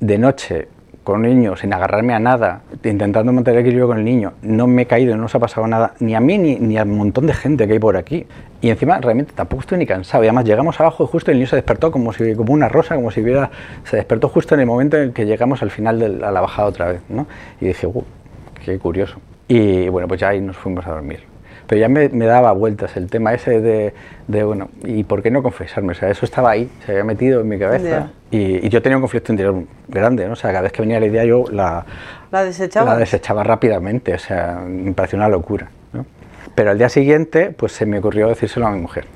de 0.00 0.18
noche 0.18 0.68
con 1.04 1.20
un 1.20 1.22
niño 1.22 1.56
sin 1.56 1.72
agarrarme 1.72 2.14
a 2.14 2.18
nada, 2.18 2.62
intentando 2.84 3.32
mantener 3.32 3.60
equilibrio 3.60 3.88
con 3.88 3.98
el 3.98 4.04
niño, 4.04 4.34
no 4.42 4.66
me 4.66 4.82
he 4.82 4.86
caído, 4.86 5.16
no 5.16 5.28
se 5.28 5.36
ha 5.36 5.40
pasado 5.40 5.66
nada, 5.66 5.94
ni 6.00 6.14
a 6.14 6.20
mí 6.20 6.38
ni, 6.38 6.56
ni 6.56 6.78
a 6.78 6.84
un 6.84 6.96
montón 6.96 7.26
de 7.26 7.34
gente 7.34 7.66
que 7.66 7.74
hay 7.74 7.78
por 7.78 7.96
aquí. 7.96 8.26
Y 8.60 8.70
encima 8.70 8.98
realmente 8.98 9.32
tampoco 9.34 9.62
estoy 9.62 9.78
ni 9.78 9.86
cansado. 9.86 10.22
Y 10.22 10.28
además 10.28 10.44
llegamos 10.44 10.78
abajo 10.78 11.02
y 11.02 11.06
justo 11.08 11.32
el 11.32 11.38
niño 11.38 11.48
se 11.48 11.56
despertó 11.56 11.90
como, 11.90 12.12
si, 12.12 12.34
como 12.36 12.52
una 12.52 12.68
rosa, 12.68 12.94
como 12.94 13.10
si 13.10 13.20
hubiera... 13.20 13.50
Se 13.84 13.96
despertó 13.96 14.28
justo 14.28 14.54
en 14.54 14.60
el 14.60 14.66
momento 14.66 14.96
en 14.96 15.12
que 15.12 15.26
llegamos 15.26 15.62
al 15.62 15.70
final 15.70 15.98
de 15.98 16.08
la, 16.08 16.40
bajada 16.40 16.68
otra 16.68 16.86
vez. 16.86 17.00
¿no? 17.08 17.26
Y 17.60 17.66
dije, 17.66 17.88
qué 18.64 18.78
curioso. 18.78 19.16
Y 19.48 19.88
bueno, 19.88 20.06
pues 20.06 20.20
ya 20.20 20.28
ahí 20.28 20.40
nos 20.40 20.56
fuimos 20.56 20.86
a 20.86 20.92
dormir 20.92 21.31
pero 21.66 21.80
ya 21.80 21.88
me, 21.88 22.08
daba 22.08 22.52
vueltas 22.52 22.96
el 22.96 23.08
tema 23.08 23.34
ese 23.34 23.60
de, 23.60 23.94
de, 24.28 24.44
bueno, 24.44 24.68
¿y 24.84 25.04
por 25.04 25.22
qué 25.22 25.30
no 25.30 25.42
confesarme? 25.42 25.92
O 25.92 25.94
sea, 25.94 26.10
eso 26.10 26.24
estaba 26.24 26.50
ahí, 26.50 26.70
se 26.84 26.92
había 26.92 27.04
metido 27.04 27.40
en 27.40 27.48
mi 27.48 27.58
cabeza 27.58 28.10
y, 28.30 28.68
yo 28.68 28.82
tenía 28.82 28.96
un 28.96 29.02
conflicto 29.02 29.32
interior 29.32 29.64
grande, 29.88 30.26
¿no? 30.26 30.32
O 30.32 30.36
sea, 30.36 30.50
cada 30.50 30.62
vez 30.62 30.72
que 30.72 30.82
venía 30.82 30.98
la 31.00 31.06
idea 31.06 31.24
yo 31.24 31.44
la, 31.50 31.84
¿La 32.30 32.44
desechaba? 32.44 32.92
La 32.92 32.98
desechaba 32.98 33.42
rápidamente, 33.44 34.14
o 34.14 34.18
sea, 34.18 34.62
me 34.66 34.92
pareció 34.92 35.16
una 35.18 35.28
locura, 35.28 35.68
¿no? 35.92 36.06
Pero 36.54 36.70
al 36.70 36.78
día 36.78 36.88
siguiente, 36.88 37.50
pues 37.50 37.72
se 37.72 37.86
me 37.86 37.98
ocurrió 37.98 38.28
decírselo 38.28 38.66
a 38.66 38.70
mi 38.70 38.80
mujer. 38.80 39.06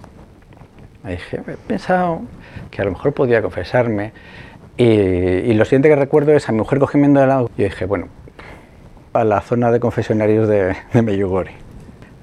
Me 1.02 1.12
dije, 1.12 1.40
he 1.46 1.56
pensado 1.68 2.22
que 2.70 2.82
a 2.82 2.84
lo 2.84 2.92
mejor 2.92 3.12
podía 3.12 3.42
confesarme 3.42 4.12
y, 4.76 5.52
lo 5.54 5.64
siguiente 5.64 5.88
que 5.88 5.96
recuerdo 5.96 6.32
es 6.32 6.48
a 6.48 6.52
mi 6.52 6.58
mujer 6.58 6.78
cogiendo 6.78 7.20
de 7.20 7.26
lado 7.26 7.50
y 7.56 7.64
dije, 7.64 7.86
bueno, 7.86 8.08
a 9.12 9.24
la 9.24 9.40
zona 9.40 9.70
de 9.70 9.80
confesionarios 9.80 10.48
de, 10.48 10.76
de 10.92 11.02
Meyugori 11.02 11.65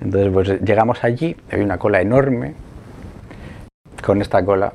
entonces 0.04 0.32
pues 0.34 0.62
llegamos 0.62 1.04
allí, 1.04 1.36
había 1.52 1.64
una 1.64 1.78
cola 1.78 2.02
enorme. 2.02 2.54
Con 4.06 4.22
esta 4.22 4.44
cola 4.44 4.74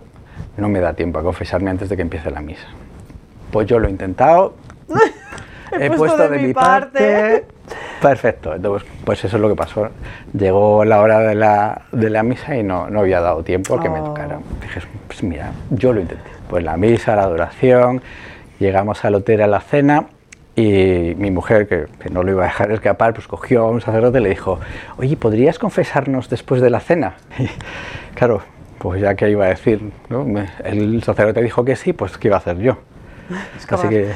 no 0.57 0.69
me 0.69 0.81
da 0.81 0.95
tiempo 0.95 1.19
a 1.19 1.23
confesarme 1.23 1.71
antes 1.71 1.89
de 1.89 1.97
que 1.97 2.03
empiece 2.03 2.31
la 2.31 2.41
misa. 2.41 2.67
Pues 3.51 3.67
yo 3.67 3.79
lo 3.79 3.89
he 3.89 3.91
intentado, 3.91 4.55
he, 5.73 5.91
puesto, 5.91 6.29
de, 6.29 6.39
mi 6.39 6.55
parte. 6.55 7.45
Perfecto, 8.01 8.55
entonces 8.55 8.89
pues 9.05 9.23
eso 9.25 9.37
es 9.37 9.43
lo 9.43 9.49
que 9.51 9.55
pasó. 9.55 9.89
Llegó 10.33 10.85
la 10.85 11.01
hora 11.01 11.21
de 11.21 11.35
la, 11.35 11.83
de 11.93 12.09
la 12.09 12.23
misa 12.23 12.57
y 12.57 12.63
no, 12.63 12.89
no, 12.89 13.01
había 13.01 13.21
dado 13.21 13.43
tiempo 13.43 13.79
a 13.79 13.83
que 13.83 13.91
me 13.91 14.01
oh. 14.01 14.05
tocara. 14.05 14.39
Dije, 14.63 14.81
pues 15.07 15.23
mira, 15.23 15.53
yo 15.71 15.93
lo 15.93 16.01
intenté. 16.01 16.31
Pues 16.49 16.65
la 16.65 16.79
misa, 16.79 17.15
la 17.17 17.25
adoración, 17.25 18.01
llegamos 18.59 19.05
al 19.05 19.17
hotel 19.17 19.43
a 19.43 19.47
la 19.47 19.61
cena 19.61 20.07
y 20.59 21.15
mi 21.15 21.31
mujer, 21.31 21.69
que, 21.69 21.87
no 22.11 22.25
lo 22.25 22.33
iba 22.33 22.43
a 22.43 22.47
dejar 22.47 22.73
escapar, 22.73 23.15
pues 23.15 23.29
cogió 23.29 23.63
a 23.63 23.71
un 23.71 23.81
sacerdote 23.81 24.19
y 24.19 24.23
le 24.23 24.31
dijo, 24.31 24.59
oye, 24.97 25.17
¿podrías 25.17 25.57
confesarnos 25.57 26.29
después 26.29 26.61
de 26.61 26.69
la 26.71 26.81
cena? 26.81 27.15
Y, 27.39 27.49
claro, 28.15 28.43
pues 28.79 29.01
ya 29.01 29.15
que 29.15 29.31
iba 29.31 29.45
a 29.45 29.51
decir, 29.51 29.93
¿no? 30.09 30.27
el 30.65 31.01
sacerdote 31.05 31.43
dijo 31.43 31.65
que 31.65 31.77
sí, 31.77 31.93
pues 31.93 32.19
¿qué 32.19 32.27
iba 32.27 32.37
a 32.37 32.41
hacer 32.41 32.59
yo? 32.59 32.79
Así 33.71 33.89
que, 33.89 34.09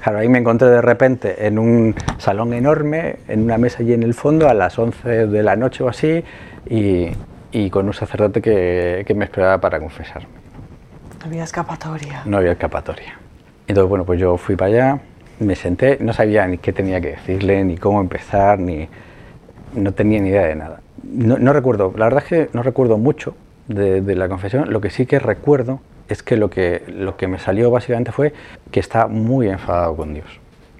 claro, 0.00 0.18
ahí 0.18 0.28
me 0.28 0.38
encontré 0.38 0.68
de 0.68 0.80
repente 0.80 1.44
en 1.44 1.58
un 1.58 1.96
salón 2.18 2.52
enorme, 2.52 3.16
en 3.26 3.42
una 3.42 3.58
mesa 3.58 3.78
allí 3.80 3.94
en 3.94 4.04
el 4.04 4.14
fondo, 4.14 4.48
a 4.48 4.54
las 4.54 4.78
11 4.78 5.26
de 5.26 5.42
la 5.42 5.56
noche 5.56 5.82
o 5.82 5.88
así, 5.88 6.22
y, 6.70 7.08
y 7.50 7.70
con 7.70 7.86
un 7.86 7.94
sacerdote 7.94 8.40
que, 8.40 9.02
que 9.04 9.14
me 9.14 9.24
esperaba 9.24 9.58
para 9.58 9.80
confesarme. 9.80 10.28
No 11.18 11.26
había 11.26 11.42
escapatoria. 11.42 12.22
No 12.26 12.36
había 12.36 12.52
escapatoria. 12.52 13.18
Entonces, 13.66 13.88
bueno, 13.88 14.04
pues 14.04 14.20
yo 14.20 14.36
fui 14.36 14.54
para 14.54 14.70
allá, 14.70 15.00
me 15.44 15.56
senté, 15.56 15.98
no 16.00 16.12
sabía 16.12 16.46
ni 16.46 16.58
qué 16.58 16.72
tenía 16.72 17.00
que 17.00 17.12
decirle, 17.12 17.64
ni 17.64 17.76
cómo 17.76 18.00
empezar, 18.00 18.58
ni 18.58 18.88
no 19.74 19.92
tenía 19.92 20.20
ni 20.20 20.28
idea 20.28 20.46
de 20.46 20.54
nada. 20.54 20.80
No, 21.02 21.52
recuerdo, 21.52 21.92
la 21.96 22.06
verdad 22.06 22.22
es 22.22 22.28
que 22.28 22.48
no 22.52 22.62
recuerdo 22.62 22.96
mucho 22.98 23.34
de, 23.68 24.00
la 24.14 24.28
confesión, 24.28 24.72
lo 24.72 24.80
que 24.80 24.90
sí 24.90 25.06
que 25.06 25.18
recuerdo 25.18 25.80
es 26.08 26.22
que 26.22 26.36
lo, 26.36 26.50
que 26.50 26.82
lo 26.88 27.16
que 27.16 27.28
me 27.28 27.38
salió 27.38 27.70
básicamente 27.70 28.12
fue 28.12 28.32
que 28.70 28.80
estaba 28.80 29.06
muy 29.06 29.48
enfadado 29.48 29.96
con 29.96 30.14
Dios. 30.14 30.26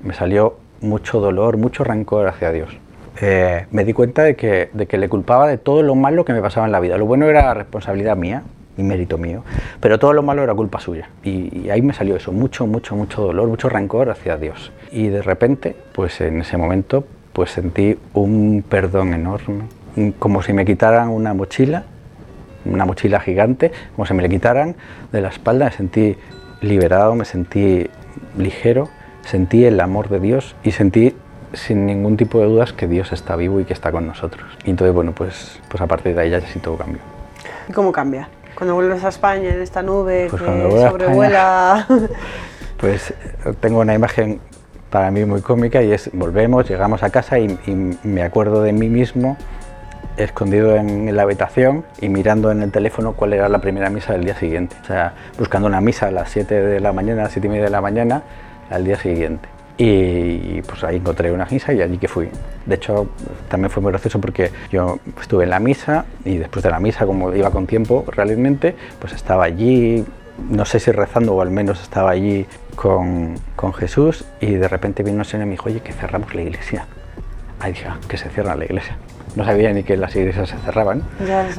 Me 0.02 0.14
salió 0.14 0.56
mucho 0.80 1.20
dolor, 1.20 1.56
mucho 1.56 1.84
rencor 1.84 2.26
hacia 2.26 2.52
Dios. 2.52 2.76
Eh, 3.20 3.66
me 3.70 3.84
di 3.84 3.92
cuenta 3.92 4.22
de 4.22 4.34
que, 4.34 4.70
de 4.72 4.86
que 4.86 4.98
le 4.98 5.08
culpaba 5.08 5.46
de 5.46 5.56
todo 5.56 5.82
lo 5.82 5.94
malo 5.94 6.24
que 6.24 6.32
me 6.32 6.42
pasaba 6.42 6.66
en 6.66 6.72
la 6.72 6.80
vida. 6.80 6.98
Lo 6.98 7.06
bueno 7.06 7.26
era 7.26 7.54
responsabilidad 7.54 8.16
mía, 8.16 8.42
y 8.76 8.82
mérito 8.82 9.18
mío, 9.18 9.42
pero 9.80 9.98
todo 9.98 10.12
lo 10.12 10.22
malo 10.22 10.42
era 10.42 10.54
culpa 10.54 10.80
suya. 10.80 11.08
Y, 11.22 11.68
ahí 11.70 11.82
me 11.82 11.92
salió 11.92 12.16
eso, 12.16 12.32
mucho, 12.32 12.66
mucho, 12.66 12.96
mucho 12.96 13.22
dolor, 13.22 13.48
mucho 13.48 13.68
rencor 13.68 14.10
hacia 14.10 14.36
Dios. 14.36 14.72
Y 14.90 15.08
de 15.08 15.22
repente, 15.22 15.76
pues 15.92 16.20
en 16.20 16.40
ese 16.40 16.56
momento, 16.56 17.04
pues 17.32 17.50
sentí 17.50 17.96
un 18.12 18.64
perdón 18.68 19.14
enorme, 19.14 19.64
como 20.18 20.42
si 20.42 20.52
me 20.52 20.64
quitaran 20.64 21.08
una 21.08 21.34
mochila, 21.34 21.84
una 22.64 22.84
mochila 22.84 23.20
gigante, 23.20 23.70
como 23.94 24.06
si 24.06 24.14
me 24.14 24.22
le 24.22 24.28
quitaran 24.28 24.74
de 25.12 25.20
la 25.20 25.28
espalda, 25.28 25.66
me 25.66 25.72
sentí 25.72 26.16
liberado, 26.60 27.14
me 27.14 27.24
sentí 27.24 27.88
ligero, 28.38 28.88
sentí 29.22 29.64
el 29.64 29.80
amor 29.80 30.08
de 30.08 30.20
Dios 30.20 30.56
y 30.64 30.72
sentí 30.72 31.14
sin 31.52 31.86
ningún 31.86 32.16
tipo 32.16 32.40
de 32.40 32.46
dudas 32.46 32.72
que 32.72 32.88
Dios 32.88 33.12
está 33.12 33.36
vivo 33.36 33.60
y 33.60 33.64
que 33.64 33.72
está 33.72 33.92
con 33.92 34.06
nosotros. 34.06 34.44
Y 34.64 34.70
entonces, 34.70 34.94
bueno, 34.94 35.12
pues, 35.12 35.60
pues 35.68 35.80
a 35.80 35.86
partir 35.86 36.14
de 36.14 36.22
ahí 36.22 36.30
ya 36.30 36.40
sí 36.40 36.58
todo 36.58 36.76
cambió. 36.76 37.00
¿Cómo 37.72 37.92
cambia? 37.92 38.28
Cuando 38.56 38.74
vuelves 38.74 39.04
a 39.04 39.08
España 39.08 39.50
en 39.50 39.62
esta 39.62 39.82
nube 39.82 40.28
pues 40.30 40.42
que 40.42 40.88
sobrevuela. 40.88 41.86
pues 42.78 43.14
tengo 43.60 43.80
una 43.80 43.94
imagen 43.94 44.40
para 44.90 45.10
mí 45.10 45.24
muy 45.24 45.40
cómica 45.40 45.82
y 45.82 45.92
es 45.92 46.10
volvemos, 46.12 46.68
llegamos 46.68 47.02
a 47.02 47.10
casa 47.10 47.38
y, 47.38 47.58
me 48.04 48.22
acuerdo 48.22 48.62
de 48.62 48.72
mí 48.72 48.88
mismo 48.88 49.36
escondido 50.16 50.76
en 50.76 51.14
la 51.16 51.22
habitación 51.22 51.84
y 52.00 52.08
mirando 52.08 52.52
en 52.52 52.62
el 52.62 52.70
teléfono 52.70 53.14
cuál 53.14 53.32
era 53.32 53.48
la 53.48 53.58
primera 53.58 53.90
misa 53.90 54.12
del 54.12 54.24
día 54.24 54.36
siguiente. 54.36 54.76
O 54.82 54.86
sea, 54.86 55.14
buscando 55.38 55.66
una 55.66 55.80
misa 55.80 56.06
a 56.06 56.10
las 56.12 56.30
7 56.30 56.54
de 56.60 56.80
la 56.80 56.92
mañana, 56.92 57.22
a 57.22 57.24
las 57.24 57.32
7 57.32 57.46
y 57.46 57.50
media 57.50 57.64
de 57.64 57.70
la 57.70 57.80
mañana 57.80 58.22
al 58.70 58.84
día 58.84 58.96
siguiente. 58.96 59.53
Y 59.76 60.62
pues 60.62 60.84
ahí 60.84 60.96
encontré 60.96 61.32
una 61.32 61.46
misa 61.46 61.72
y 61.72 61.82
allí 61.82 61.98
que 61.98 62.06
fui. 62.06 62.28
De 62.64 62.76
hecho, 62.76 63.08
también 63.48 63.70
fue 63.70 63.82
muy 63.82 63.90
gracioso 63.90 64.20
porque 64.20 64.50
yo 64.70 64.98
estuve 65.20 65.44
en 65.44 65.50
la 65.50 65.58
misa 65.58 66.04
y 66.24 66.36
después 66.36 66.62
de 66.62 66.70
la 66.70 66.78
misa, 66.78 67.06
como 67.06 67.34
iba 67.34 67.50
con 67.50 67.66
tiempo 67.66 68.04
realmente, 68.06 68.76
pues 69.00 69.12
estaba 69.12 69.44
allí, 69.44 70.04
no 70.48 70.64
sé 70.64 70.78
si 70.78 70.92
rezando 70.92 71.34
o 71.34 71.42
al 71.42 71.50
menos 71.50 71.82
estaba 71.82 72.10
allí 72.10 72.46
con, 72.76 73.34
con 73.56 73.72
Jesús 73.74 74.24
y 74.40 74.52
de 74.52 74.68
repente 74.68 75.02
vino 75.02 75.18
un 75.18 75.24
señor 75.24 75.46
y 75.46 75.50
me 75.50 75.52
dijo, 75.52 75.68
oye, 75.68 75.80
que 75.80 75.92
cerramos 75.92 76.32
la 76.34 76.42
iglesia. 76.42 76.86
Ahí 77.58 77.72
dije, 77.72 77.86
ah, 77.88 77.98
que 78.08 78.16
se 78.16 78.28
cierra 78.30 78.54
la 78.54 78.64
iglesia. 78.64 78.96
No 79.34 79.44
sabía 79.44 79.72
ni 79.72 79.82
que 79.82 79.96
las 79.96 80.14
iglesias 80.14 80.50
se 80.50 80.56
cerraban. 80.58 81.02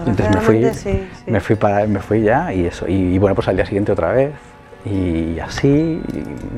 Entonces 0.05 0.29
me 0.29 0.39
fui, 0.39 1.01
me 1.27 1.39
fui 1.41 1.55
para, 1.57 1.85
me 1.87 1.99
fui 1.99 2.21
ya 2.21 2.53
y 2.53 2.65
eso. 2.65 2.87
y 2.87 3.17
bueno, 3.17 3.35
pues 3.35 3.49
al 3.49 3.57
día 3.57 3.65
siguiente 3.65 3.91
otra 3.91 4.13
vez 4.13 4.31
y 4.85 5.39
así, 5.39 6.01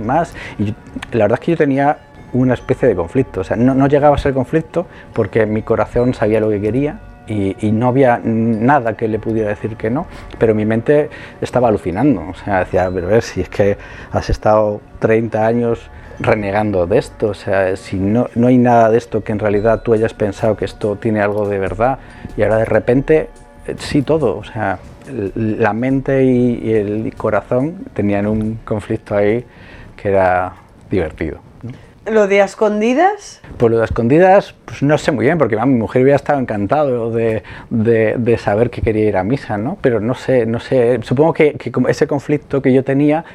más. 0.06 0.34
Y 0.60 0.76
la 1.12 1.26
verdad 1.26 1.40
es 1.40 1.46
que 1.46 1.52
yo 1.52 1.58
tenía 1.58 1.98
una 2.34 2.54
especie 2.54 2.88
de 2.88 2.96
conflicto, 2.96 3.42
o 3.42 3.44
sea, 3.44 3.56
no, 3.56 3.88
llegaba 3.88 4.16
a 4.16 4.20
ser 4.20 4.34
conflicto 4.34 4.86
porque 5.14 5.46
mi 5.46 5.62
corazón 5.62 6.14
sabía 6.14 6.40
lo 6.40 6.50
que 6.50 6.60
quería 6.60 7.00
y, 7.26 7.56
y, 7.66 7.72
no 7.72 7.88
había 7.88 8.20
nada 8.24 8.96
que 8.96 9.08
le 9.08 9.18
pudiera 9.20 9.50
decir 9.50 9.76
que 9.76 9.90
no, 9.90 10.08
pero 10.38 10.54
mi 10.54 10.66
mente 10.66 11.10
estaba 11.42 11.70
alucinando, 11.70 12.30
o 12.30 12.34
sea, 12.34 12.60
decía, 12.60 12.90
pero 12.94 13.08
a 13.08 13.12
ver, 13.12 13.24
si 13.24 13.42
es 13.42 13.50
que 13.50 13.78
has 14.12 14.30
estado 14.30 14.82
30 15.00 15.46
años 15.46 15.90
renegando 16.20 16.88
de 16.88 16.98
esto, 16.98 17.28
o 17.28 17.34
sea, 17.34 17.76
si 17.76 17.98
no, 17.98 18.30
no 18.36 18.48
hay 18.48 18.58
nada 18.58 18.90
de 18.90 18.98
esto 18.98 19.24
que 19.24 19.32
en 19.32 19.40
realidad 19.40 19.82
tú 19.82 19.94
hayas 19.94 20.14
pensado 20.14 20.58
que 20.58 20.66
esto 20.66 20.96
tiene 20.96 21.22
algo 21.22 21.48
de 21.48 21.60
verdad 21.60 22.00
y 22.36 22.44
ahora 22.44 22.58
de 22.58 22.66
repente 22.66 23.30
eh, 23.68 23.76
sí 23.78 24.02
todo, 24.02 24.38
o 24.38 24.44
sea, 24.44 24.80
la 25.36 25.74
mente 25.74 26.24
y, 26.24 26.72
el 26.72 27.14
corazón 27.16 27.86
tenían 27.94 28.28
un 28.28 28.60
conflicto 28.66 29.16
ahí 29.16 29.46
que 29.96 30.10
era 30.10 30.54
divertido. 30.90 31.40
¿Lo 32.10 32.28
de 32.28 32.40
escondidas? 32.40 33.42
Pues 33.58 33.72
lo 33.72 33.80
de 33.80 33.86
escondidas, 33.86 34.56
pues 34.64 34.82
no 34.82 34.98
sé 34.98 35.12
muy 35.12 35.26
bien, 35.26 35.38
porque 35.38 35.58
mi 35.58 35.76
mujer 35.76 36.04
hubiera 36.04 36.16
estado 36.16 36.40
encantado 36.40 37.12
de, 37.12 37.44
de, 37.70 38.38
saber 38.38 38.70
que 38.70 38.82
quería 38.82 39.06
ir 39.06 39.18
a 39.18 39.24
misa, 39.26 39.58
¿no? 39.58 39.78
Pero 39.82 40.00
no 40.00 40.14
sé, 40.14 40.46
no 40.46 40.62
sé, 40.62 41.00
supongo 41.02 41.34
que, 41.34 41.56
que 41.56 41.72
ese 41.90 42.08
conflicto 42.08 42.62
que 42.62 42.72
yo 42.72 42.86
tenía, 42.86 43.26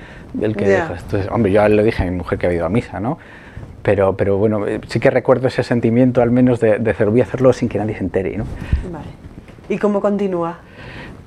el 0.41 0.57
que, 0.57 0.75
entonces, 0.75 1.29
hombre, 1.31 1.53
yo 1.53 1.69
le 1.69 1.83
dije 1.83 2.03
a 2.03 2.07
mi 2.07 2.17
mujer 2.17 2.39
que 2.39 2.47
había 2.47 2.59
ido 2.59 2.67
a 2.67 2.71
misa, 2.71 2.99
¿no? 2.99 3.19
Pero, 3.83 4.17
pero 4.17 4.39
bueno, 4.39 4.65
sí 4.89 5.01
que 5.01 5.11
recuerdo 5.11 5.49
ese 5.49 5.63
sentimiento 5.63 6.23
al 6.23 6.31
menos 6.31 6.59
de, 6.61 6.79
de 6.79 6.91
hacer, 6.93 7.11
voy 7.11 7.21
a 7.21 7.25
hacerlo 7.25 7.53
sin 7.53 7.69
que 7.69 7.77
nadie 7.77 7.95
se 7.95 8.05
entere, 8.05 8.39
¿no? 8.39 8.45
Vale. 8.91 9.09
¿Y 9.69 9.77
cómo 9.77 10.01
continúa? 10.01 10.61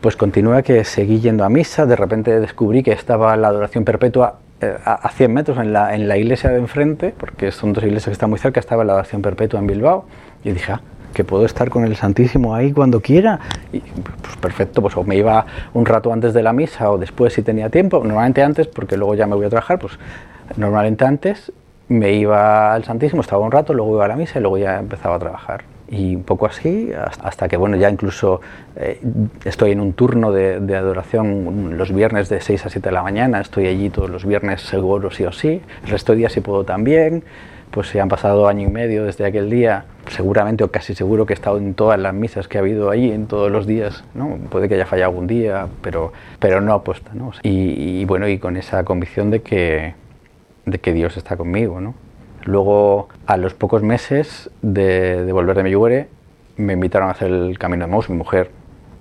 Pues 0.05 0.17
continúa 0.17 0.61
que 0.61 0.83
seguí 0.83 1.19
yendo 1.19 1.43
a 1.45 1.49
misa, 1.49 1.87
de 1.87 1.95
repente 1.95 2.39
descubrí 2.39 2.83
que 2.83 2.91
estaba 2.91 3.35
la 3.37 3.47
adoración 3.47 3.85
perpetua 3.85 4.35
eh, 4.61 4.77
a 4.85 5.09
100 5.09 5.33
metros 5.33 5.57
en 5.57 5.73
la, 5.73 5.95
en 5.95 6.07
la 6.07 6.15
iglesia 6.15 6.51
de 6.51 6.59
enfrente, 6.59 7.11
porque 7.17 7.51
son 7.51 7.73
dos 7.73 7.83
iglesias 7.83 8.05
que 8.05 8.11
están 8.11 8.29
muy 8.29 8.37
cerca, 8.37 8.59
estaba 8.59 8.83
la 8.83 8.93
adoración 8.93 9.23
perpetua 9.23 9.59
en 9.59 9.65
Bilbao, 9.65 10.05
y 10.43 10.51
dije, 10.51 10.73
ah, 10.73 10.81
que 11.11 11.23
puedo 11.23 11.43
estar 11.43 11.71
con 11.71 11.85
el 11.85 11.95
Santísimo 11.95 12.53
ahí 12.53 12.71
cuando 12.71 13.01
quiera. 13.01 13.39
Y 13.73 13.79
pues 13.79 14.37
perfecto, 14.39 14.79
pues 14.83 14.95
o 14.95 15.03
me 15.03 15.15
iba 15.15 15.43
un 15.73 15.87
rato 15.87 16.13
antes 16.13 16.35
de 16.35 16.43
la 16.43 16.53
misa 16.53 16.91
o 16.91 16.99
después 16.99 17.33
si 17.33 17.41
tenía 17.41 17.71
tiempo, 17.71 18.03
normalmente 18.03 18.43
antes, 18.43 18.67
porque 18.67 18.97
luego 18.97 19.15
ya 19.15 19.25
me 19.25 19.33
voy 19.33 19.47
a 19.47 19.49
trabajar, 19.49 19.79
pues 19.79 19.97
normalmente 20.55 21.03
antes 21.03 21.51
me 21.87 22.13
iba 22.13 22.75
al 22.75 22.83
Santísimo, 22.83 23.21
estaba 23.21 23.43
un 23.43 23.51
rato, 23.51 23.73
luego 23.73 23.95
iba 23.95 24.05
a 24.05 24.09
la 24.09 24.15
misa 24.15 24.37
y 24.37 24.43
luego 24.43 24.59
ya 24.59 24.77
empezaba 24.77 25.15
a 25.15 25.19
trabajar 25.19 25.74
y 25.87 26.15
un 26.15 26.23
poco 26.23 26.47
así 26.47 26.91
hasta 27.21 27.47
que 27.47 27.57
bueno 27.57 27.77
ya 27.77 27.89
incluso 27.89 28.41
eh, 28.75 28.99
estoy 29.43 29.71
en 29.71 29.79
un 29.79 29.93
turno 29.93 30.31
de, 30.31 30.75
adoración 30.75 31.77
los 31.77 31.93
viernes 31.93 32.27
de 32.29 32.41
6 32.41 32.65
a 32.65 32.69
7 32.69 32.89
de 32.89 32.93
la 32.93 33.03
mañana 33.03 33.41
estoy 33.41 33.67
allí 33.67 33.89
todos 33.89 34.09
los 34.09 34.25
viernes 34.25 34.61
seguro 34.61 35.11
sí 35.11 35.25
o 35.25 35.31
sí 35.31 35.61
el 35.83 35.89
resto 35.89 36.13
de 36.13 36.19
días 36.19 36.33
sí 36.33 36.41
puedo 36.41 36.63
también 36.63 37.23
pues 37.69 37.89
se 37.89 37.99
han 37.99 38.07
pasado 38.07 38.47
año 38.47 38.67
y 38.67 38.71
medio 38.71 39.05
desde 39.05 39.25
aquel 39.25 39.49
día 39.49 39.85
seguramente 40.09 40.63
o 40.63 40.71
casi 40.71 40.95
seguro 40.95 41.25
que 41.25 41.33
he 41.33 41.35
estado 41.35 41.57
en 41.57 41.73
todas 41.75 41.99
las 41.99 42.13
misas 42.13 42.47
que 42.47 42.57
ha 42.57 42.61
habido 42.61 42.89
allí 42.89 43.11
en 43.11 43.27
todos 43.27 43.51
los 43.51 43.67
días 43.67 44.03
no 44.15 44.37
puede 44.49 44.67
que 44.67 44.75
haya 44.75 44.85
fallado 44.87 45.11
algún 45.11 45.27
día 45.27 45.67
pero 45.81 46.13
pero 46.39 46.61
no 46.61 46.73
apuesta 46.73 47.11
no 47.13 47.31
y, 47.43 47.99
y 48.01 48.05
bueno 48.05 48.27
y 48.27 48.39
con 48.39 48.57
esa 48.57 48.83
convicción 48.83 49.29
de 49.29 49.41
que 49.41 49.93
de 50.65 50.79
que 50.79 50.93
Dios 50.93 51.15
está 51.17 51.37
conmigo 51.37 51.79
no 51.79 51.93
Luego, 52.45 53.09
a 53.25 53.37
los 53.37 53.55
pocos 53.55 53.81
meses 53.81 54.51
de, 54.61 55.31
volver 55.31 55.57
de 55.57 55.63
Medjugorje, 55.63 56.07
me 56.57 56.73
invitaron 56.73 57.09
a 57.09 57.11
hacer 57.11 57.31
el 57.31 57.57
Camino 57.57 57.85
de 57.85 57.91
Maús. 57.91 58.07
Mi 58.07 58.15
mujer, 58.15 58.51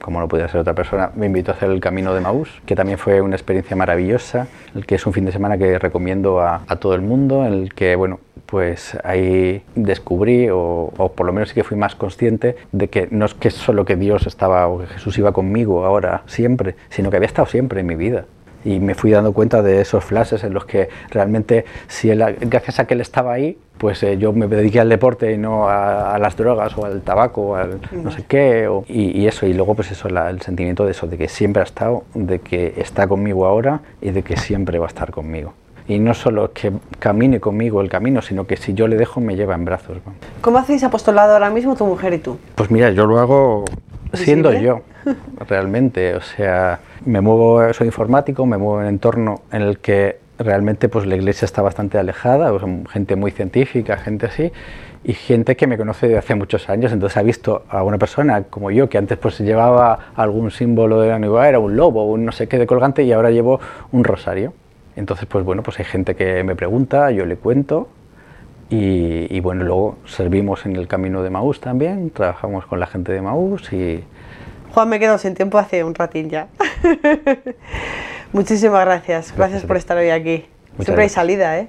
como 0.00 0.18
no 0.18 0.28
podía 0.28 0.48
ser 0.48 0.62
otra 0.62 0.72
persona, 0.72 1.11
me 1.14 1.26
invitó 1.26 1.52
a 1.52 1.54
hacer 1.54 1.70
el 1.70 1.80
Camino 1.80 2.14
de 2.14 2.22
Maús, 2.22 2.48
que 2.64 2.74
también 2.74 2.98
fue 2.98 3.20
una 3.20 3.37
experiencia 3.37 3.76
maravillosa, 3.76 4.48
el 4.74 4.87
que 4.87 4.94
es 4.94 5.07
un 5.07 5.12
fin 5.12 5.26
de 5.26 5.33
semana 5.33 5.59
que 5.59 5.78
recomiendo 5.78 6.40
a, 6.40 6.64
todo 6.80 6.94
el 6.94 7.02
mundo, 7.02 7.44
en 7.44 7.52
el 7.52 7.74
que, 7.74 7.96
bueno, 7.96 8.18
pues 8.46 8.96
ahí 9.04 9.62
descubrí, 9.74 10.48
o, 10.48 10.90
o, 10.96 11.12
por 11.12 11.26
lo 11.26 11.35
menos 11.35 11.50
sí 11.50 11.54
que 11.54 11.64
fui 11.64 11.76
más 11.76 11.94
consciente 11.94 12.57
de 12.72 12.88
que 12.88 13.09
no 13.11 13.26
es 13.26 13.35
que 13.35 13.50
solo 13.50 13.85
que 13.85 13.96
Dios 13.96 14.26
estaba 14.26 14.66
o 14.68 14.78
que 14.78 14.87
Jesús 14.87 15.18
iba 15.18 15.33
conmigo 15.33 15.85
ahora 15.85 16.22
siempre, 16.26 16.76
sino 16.88 17.11
que 17.11 17.18
había 17.18 17.26
estado 17.26 17.46
siempre 17.46 17.80
en 17.80 17.87
mi 17.87 17.94
vida 17.94 18.24
y 18.64 18.81
me 18.81 18.94
fui 18.94 19.11
dando 19.11 19.33
cuenta 19.33 19.62
de 19.62 19.81
esos 19.81 20.05
flashes 20.05 20.42
en 20.44 20.55
los 20.55 20.64
que 20.64 20.88
realmente, 21.11 21.64
si 21.87 22.11
él, 22.11 22.24
gracias 22.40 22.81
a 22.81 22.87
que 22.87 22.94
él 22.94 23.00
estaba 23.00 23.33
ahí, 23.33 23.59
pues 23.79 24.03
eh, 24.03 24.16
yo 24.18 24.33
me 24.33 24.46
dediqué 24.46 24.81
al 24.81 24.88
deporte 24.88 25.33
y 25.33 25.37
no 25.37 25.68
a, 25.68 26.18
las 26.18 26.37
drogas 26.37 26.77
o 26.79 26.85
al 26.85 27.03
tabaco 27.03 27.42
o 27.42 27.55
al 27.57 27.81
no 27.92 28.11
sé 28.11 28.24
qué, 28.27 28.68
y, 28.88 29.27
eso, 29.27 29.46
y 29.46 29.53
luego 29.53 29.74
pues 29.74 29.90
eso, 29.90 30.09
el 30.09 30.40
sentimiento 30.40 30.85
de 30.85 30.92
eso, 30.92 31.07
de 31.07 31.18
que 31.18 31.29
siempre 31.29 31.61
ha 31.61 31.64
estado, 31.64 32.05
de 32.14 32.38
que 32.38 32.74
está 32.79 33.07
conmigo 33.07 33.46
ahora 33.46 33.81
y 34.00 34.11
de 34.11 34.22
que 34.22 34.37
siempre 34.37 34.79
va 34.79 34.87
a 34.87 34.88
estar 34.88 35.11
conmigo. 35.11 35.53
Y 35.87 35.98
no 35.98 36.14
solo 36.14 36.53
que 36.53 36.72
camine 36.98 37.40
conmigo 37.40 37.83
el 37.83 37.90
camino, 37.90 38.22
sino 38.22 38.46
que 38.46 38.57
si 38.57 38.72
yo 38.72 38.88
le 38.88 38.96
dejo 38.96 39.20
me 39.20 39.37
lleva 39.37 39.55
en 39.55 39.66
brazos. 39.66 39.98
¿Cómo 40.40 40.57
hacéis 40.57 40.83
apostolado 40.83 41.35
ahora 41.35 41.50
mismo 41.50 41.77
tu 41.77 41.85
mujer 41.85 42.14
y 42.14 42.18
tú? 42.18 42.38
Pues 42.55 42.70
mira, 42.70 42.90
yo 42.90 43.05
lo 43.05 43.18
hago 43.18 43.66
siendo 44.16 44.53
yo, 44.53 44.83
realmente. 45.48 46.14
O 46.14 46.20
sea, 46.20 46.81
me 47.05 47.20
muevo, 47.20 47.72
soy 47.72 47.87
informático, 47.87 48.46
me 48.46 48.57
muevo 48.57 48.81
en 48.81 48.87
un 48.87 48.88
entorno 48.88 49.42
en 49.53 49.62
el 49.62 49.79
que 49.79 50.18
realmente 50.38 50.88
pues 50.88 51.07
la 51.07 51.16
iglesia 51.16 51.46
está 51.46 51.62
bastante 51.62 51.98
alejada, 51.98 52.53
gente 52.90 53.16
muy 53.16 53.31
científica, 53.31 53.96
gente 53.96 54.27
así, 54.27 54.53
y 55.05 55.12
gente 55.12 55.57
que 55.57 55.66
me 55.66 55.77
conoce 55.77 56.09
de 56.09 56.18
hace 56.18 56.35
muchos 56.35 56.68
años, 56.68 56.92
entonces 56.92 57.16
ha 57.16 57.22
visto 57.22 57.64
a 57.68 57.83
una 57.83 57.98
persona 57.98 58.42
como 58.44 58.70
yo 58.70 58.88
que 58.88 58.98
antes 58.98 59.18
pues 59.18 59.38
llevaba 59.38 60.12
algún 60.16 60.50
símbolo 60.50 61.00
de 61.00 61.09
la 61.11 61.18
nueva 61.18 61.48
era, 61.48 61.59
un 61.59 61.77
lobo, 61.77 62.05
un 62.11 62.24
no 62.24 62.33
sé 62.33 62.48
qué 62.48 62.59
de 62.59 62.66
colgante, 62.66 63.03
y 63.05 63.12
ahora 63.12 63.31
llevo 63.31 63.61
un 63.92 64.03
rosario. 64.05 64.55
Entonces 64.96 65.27
pues 65.27 65.44
bueno, 65.44 65.62
pues 65.62 65.79
hay 65.79 65.85
gente 65.85 66.14
que 66.14 66.42
me 66.42 66.57
pregunta, 66.57 67.11
yo 67.11 67.27
le 67.27 67.37
cuento, 67.37 67.88
y, 68.70 69.40
bueno, 69.40 69.64
luego 69.64 69.96
servimos 70.07 70.66
en 70.66 70.77
el 70.77 70.88
camino 70.88 71.22
de 71.22 71.31
Maús 71.31 71.61
también, 71.61 72.11
trabajamos 72.11 72.66
con 72.66 72.81
la 72.81 72.87
gente 72.87 73.12
de 73.12 73.22
Maús 73.22 73.72
y... 73.72 74.03
Juan, 74.72 74.88
me 74.88 74.98
quedo 74.98 75.18
sin 75.18 75.35
tiempo 75.35 75.59
hace 75.59 75.85
un 75.85 75.94
ratín 75.94 76.31
ya. 76.31 76.48
Muchísimas 78.33 78.85
gracias, 78.85 79.33
gracias 79.37 79.62
por 79.64 79.77
estar 79.77 79.96
hoy 79.96 80.11
aquí. 80.11 80.46
Siempre 80.81 81.05
hay 81.05 81.09
salida, 81.09 81.59
¿eh? 81.59 81.68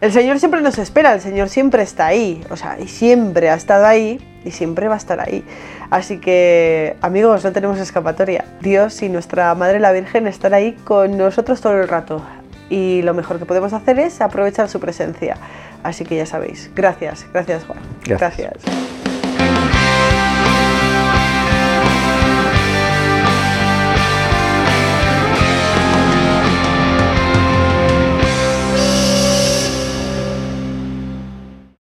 El 0.00 0.12
Señor 0.12 0.38
siempre 0.38 0.60
nos 0.60 0.78
espera, 0.78 1.14
el 1.14 1.20
Señor 1.20 1.48
siempre 1.48 1.82
está 1.82 2.06
ahí, 2.06 2.44
o 2.50 2.56
sea, 2.56 2.78
y 2.78 2.88
siempre 2.88 3.50
ha 3.50 3.54
estado 3.54 3.86
ahí 3.86 4.20
y 4.44 4.50
siempre 4.50 4.88
va 4.88 4.94
a 4.94 4.98
estar 4.98 5.20
ahí. 5.20 5.44
Así 5.90 6.18
que, 6.18 6.96
amigos, 7.00 7.44
no 7.44 7.52
tenemos 7.52 7.78
escapatoria. 7.78 8.44
Dios 8.60 9.02
y 9.02 9.08
nuestra 9.08 9.54
Madre 9.54 9.80
la 9.80 9.92
Virgen 9.92 10.26
están 10.26 10.54
ahí 10.54 10.72
con 10.84 11.16
nosotros 11.16 11.60
todo 11.60 11.80
el 11.80 11.88
rato. 11.88 12.20
Y 12.68 13.02
lo 13.02 13.14
mejor 13.14 13.38
que 13.38 13.46
podemos 13.46 13.72
hacer 13.72 13.98
es 13.98 14.20
aprovechar 14.20 14.68
su 14.68 14.80
presencia. 14.80 15.36
Así 15.84 16.04
que 16.04 16.16
ya 16.16 16.26
sabéis. 16.26 16.70
Gracias, 16.74 17.26
gracias 17.32 17.64
Juan. 17.64 17.78
Gracias. 18.04 18.50
gracias. 18.50 19.03